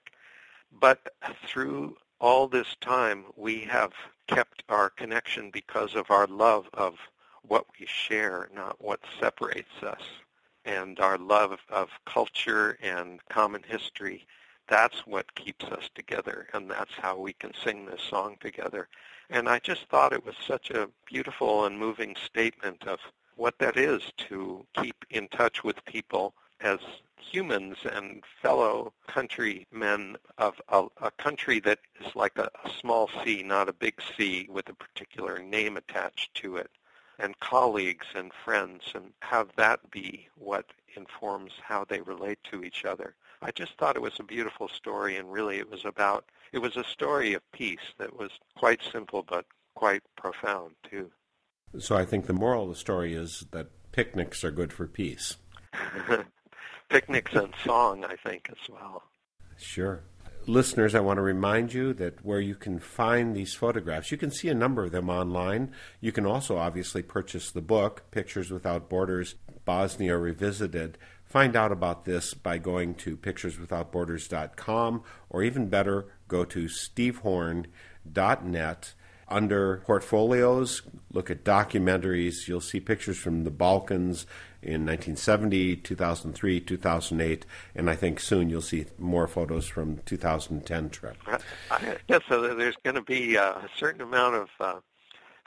[0.80, 1.14] But
[1.48, 3.94] through all this time, we have
[4.28, 6.96] kept our connection because of our love of
[7.48, 10.02] what we share, not what separates us.
[10.66, 14.28] And our love of culture and common history,
[14.68, 18.88] that's what keeps us together, and that's how we can sing this song together.
[19.34, 23.00] And I just thought it was such a beautiful and moving statement of
[23.38, 26.80] what that is to keep in touch with people as
[27.16, 33.42] humans and fellow countrymen of a, a country that is like a, a small C,
[33.42, 36.70] not a big C with a particular name attached to it,
[37.18, 40.66] and colleagues and friends, and have that be what
[40.98, 43.16] informs how they relate to each other.
[43.42, 46.76] I just thought it was a beautiful story, and really it was about it was
[46.78, 49.45] a story of peace that was quite simple but
[49.76, 51.12] quite profound too.
[51.80, 55.38] So I think the moral of the story is that picnics are good for peace.
[56.89, 59.04] picnics and song, I think, as well.
[59.58, 60.04] Sure.
[60.47, 64.32] Listeners, I want to remind you that where you can find these photographs, you can
[64.32, 65.72] see a number of them online.
[65.99, 69.36] You can also obviously purchase the book, Pictures Without Borders
[69.66, 70.97] Bosnia Revisited.
[71.24, 78.94] Find out about this by going to pictureswithoutborders.com or even better, go to stevehorn.net.
[79.28, 80.82] Under portfolios,
[81.14, 82.48] look at documentaries.
[82.48, 84.26] You'll see pictures from the Balkans
[84.62, 91.16] in 1970, 2003, 2008, and I think soon you'll see more photos from 2010 trip.
[92.10, 94.80] Yeah, so there's going to be a certain amount of uh,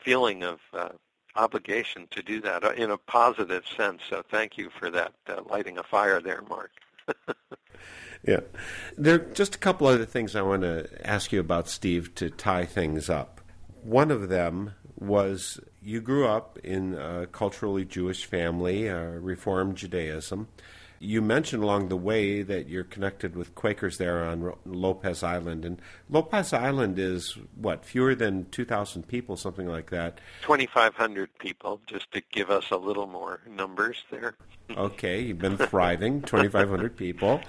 [0.02, 0.88] feeling of uh,
[1.36, 4.02] obligation to do that uh, in a positive sense.
[4.08, 6.70] So thank you for that, uh, lighting a fire there, Mark.
[8.26, 8.40] yeah.
[8.96, 12.30] There are just a couple other things I want to ask you about, Steve, to
[12.30, 13.40] tie things up.
[13.82, 20.48] One of them was you grew up in a culturally Jewish family, uh, Reformed Judaism
[21.04, 25.80] you mentioned along the way that you're connected with Quakers there on Lopez Island, and
[26.08, 30.18] Lopez Island is what fewer than 2,000 people, something like that.
[30.42, 34.34] 2,500 people, just to give us a little more numbers there.
[34.76, 37.42] okay, you've been thriving, 2,500 people,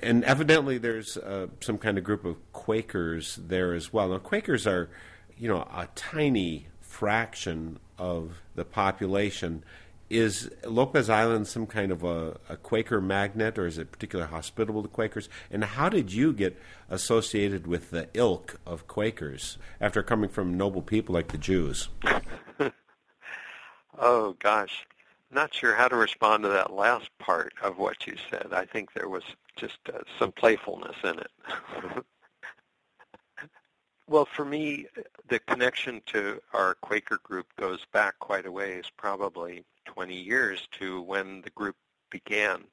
[0.00, 4.08] and evidently there's uh, some kind of group of Quakers there as well.
[4.08, 4.88] Now, Quakers are,
[5.36, 9.64] you know, a tiny fraction of the population
[10.08, 14.82] is Lopez Island some kind of a, a, Quaker magnet, or is it particularly hospitable
[14.82, 15.28] to Quakers?
[15.50, 16.56] And how did you get
[16.88, 21.88] associated with the ilk of Quakers after coming from noble people like the Jews?
[23.98, 24.86] oh gosh,
[25.30, 28.48] not sure how to respond to that last part of what you said.
[28.52, 29.24] I think there was
[29.56, 31.30] just uh, some playfulness in it.
[34.08, 34.86] well, for me,
[35.28, 41.00] the connection to our Quaker group goes back quite a ways, probably 20 years to
[41.02, 41.76] when the group
[42.10, 42.64] began.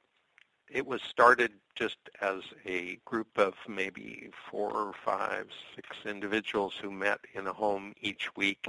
[0.70, 6.90] It was started just as a group of maybe four or five, six individuals who
[6.90, 8.66] met in a home each week.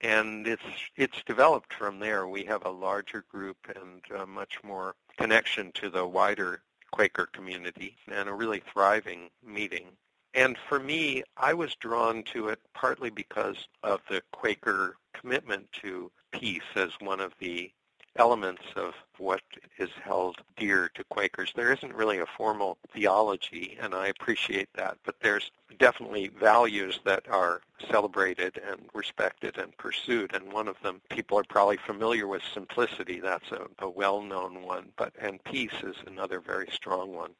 [0.00, 0.62] And it's
[0.96, 2.28] it's developed from there.
[2.28, 6.62] We have a larger group and much more connection to the wider
[6.92, 9.96] Quaker community and a really thriving meeting.
[10.34, 16.10] And for me, I was drawn to it partly because of the Quaker commitment to
[16.32, 17.70] peace as one of the
[18.16, 19.40] elements of what
[19.78, 21.52] is held dear to Quakers.
[21.54, 27.28] There isn't really a formal theology, and I appreciate that, but there's definitely values that
[27.30, 27.60] are
[27.90, 33.20] celebrated and respected and pursued, and one of them people are probably familiar with simplicity.
[33.20, 37.30] That's a, a well-known one, but and peace is another very strong one.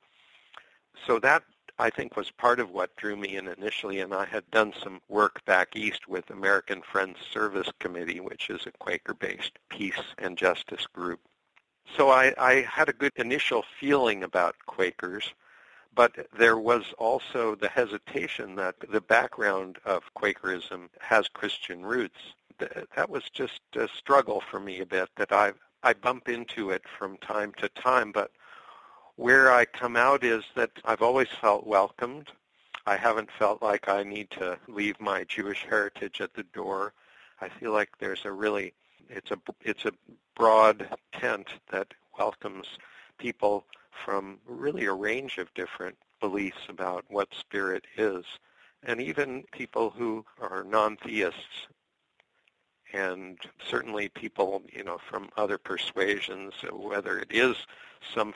[1.07, 1.43] So that
[1.81, 5.01] I think was part of what drew me in initially, and I had done some
[5.09, 10.87] work back east with American Friends Service Committee, which is a Quaker-based peace and justice
[10.87, 11.21] group.
[11.97, 15.33] So I, I had a good initial feeling about Quakers,
[15.95, 22.19] but there was also the hesitation that the background of Quakerism has Christian roots.
[22.97, 25.53] That was just a struggle for me a bit that I
[25.85, 28.33] I bump into it from time to time, but
[29.19, 32.29] where I come out is that I've always felt welcomed.
[32.87, 36.93] I haven't felt like I need to leave my Jewish heritage at the door.
[37.41, 38.75] I feel like there's a really
[39.11, 39.93] it's a it's a
[40.37, 42.67] broad tent that welcomes
[43.19, 43.65] people
[44.05, 48.25] from really a range of different beliefs about what spirit is
[48.85, 51.67] and even people who are non-theists
[52.93, 53.39] and
[53.69, 57.57] certainly people you know from other persuasions whether it is
[58.15, 58.33] some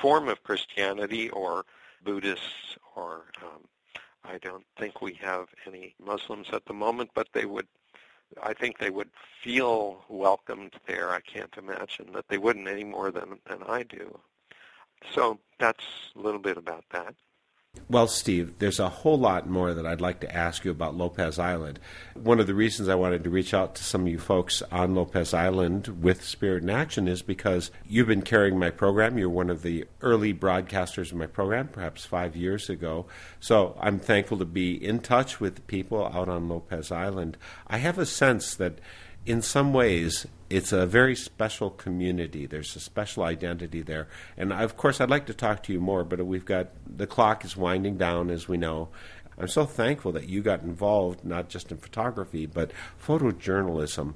[0.00, 1.64] form of Christianity or
[2.04, 3.62] Buddhists or um,
[4.24, 7.66] I don't think we have any Muslims at the moment, but they would,
[8.42, 9.10] I think they would
[9.42, 11.10] feel welcomed there.
[11.10, 14.18] I can't imagine that they wouldn't any more than, than I do.
[15.14, 15.84] So that's
[16.16, 17.14] a little bit about that.
[17.86, 21.38] Well, Steve, there's a whole lot more that I'd like to ask you about Lopez
[21.38, 21.78] Island.
[22.14, 24.94] One of the reasons I wanted to reach out to some of you folks on
[24.94, 29.18] Lopez Island with Spirit in Action is because you've been carrying my program.
[29.18, 33.04] You're one of the early broadcasters of my program, perhaps five years ago.
[33.38, 37.36] So I'm thankful to be in touch with people out on Lopez Island.
[37.66, 38.78] I have a sense that
[39.26, 42.46] in some ways, it's a very special community.
[42.46, 44.08] There's a special identity there.
[44.36, 47.44] And of course, I'd like to talk to you more, but we've got the clock
[47.44, 48.88] is winding down, as we know.
[49.38, 52.70] I'm so thankful that you got involved, not just in photography, but
[53.04, 54.14] photojournalism.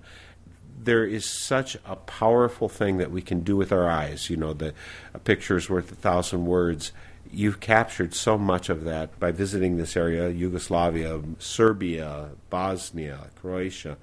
[0.81, 4.31] There is such a powerful thing that we can do with our eyes.
[4.31, 4.75] You know, the
[5.13, 6.93] a picture is worth a thousand words.
[7.33, 13.97] You've captured so much of that by visiting this area Yugoslavia, Serbia, Bosnia, Croatia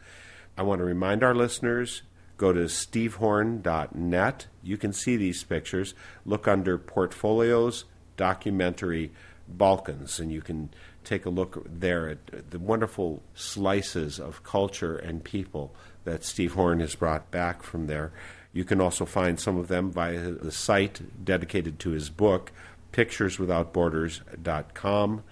[0.58, 2.02] I want to remind our listeners
[2.38, 4.48] go to stevehorn.net.
[4.64, 5.94] You can see these pictures.
[6.26, 7.86] Look under Portfolios,
[8.18, 9.12] Documentary,
[9.48, 10.70] Balkans, and you can
[11.04, 16.80] take a look there at the wonderful slices of culture and people that Steve Horn
[16.80, 18.12] has brought back from there.
[18.54, 22.52] You can also find some of them via the site dedicated to his book,
[22.92, 25.24] pictureswithoutborders.com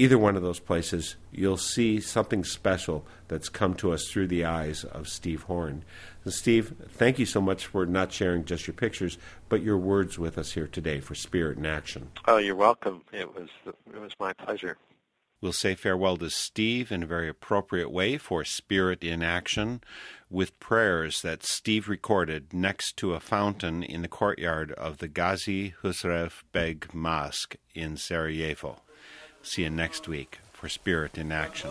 [0.00, 4.46] either one of those places, you'll see something special that's come to us through the
[4.46, 5.84] eyes of Steve Horn.
[6.24, 9.18] So Steve, thank you so much for not sharing just your pictures,
[9.50, 12.12] but your words with us here today for Spirit in Action.
[12.26, 13.02] Oh, you're welcome.
[13.12, 14.78] It was it was my pleasure.
[15.42, 19.82] We'll say farewell to Steve in a very appropriate way for Spirit in Action
[20.30, 25.74] with prayers that Steve recorded next to a fountain in the courtyard of the Gazi
[25.82, 28.80] Husrev Beg Mosque in Sarajevo.
[29.42, 31.70] See you next week for Spirit in Action.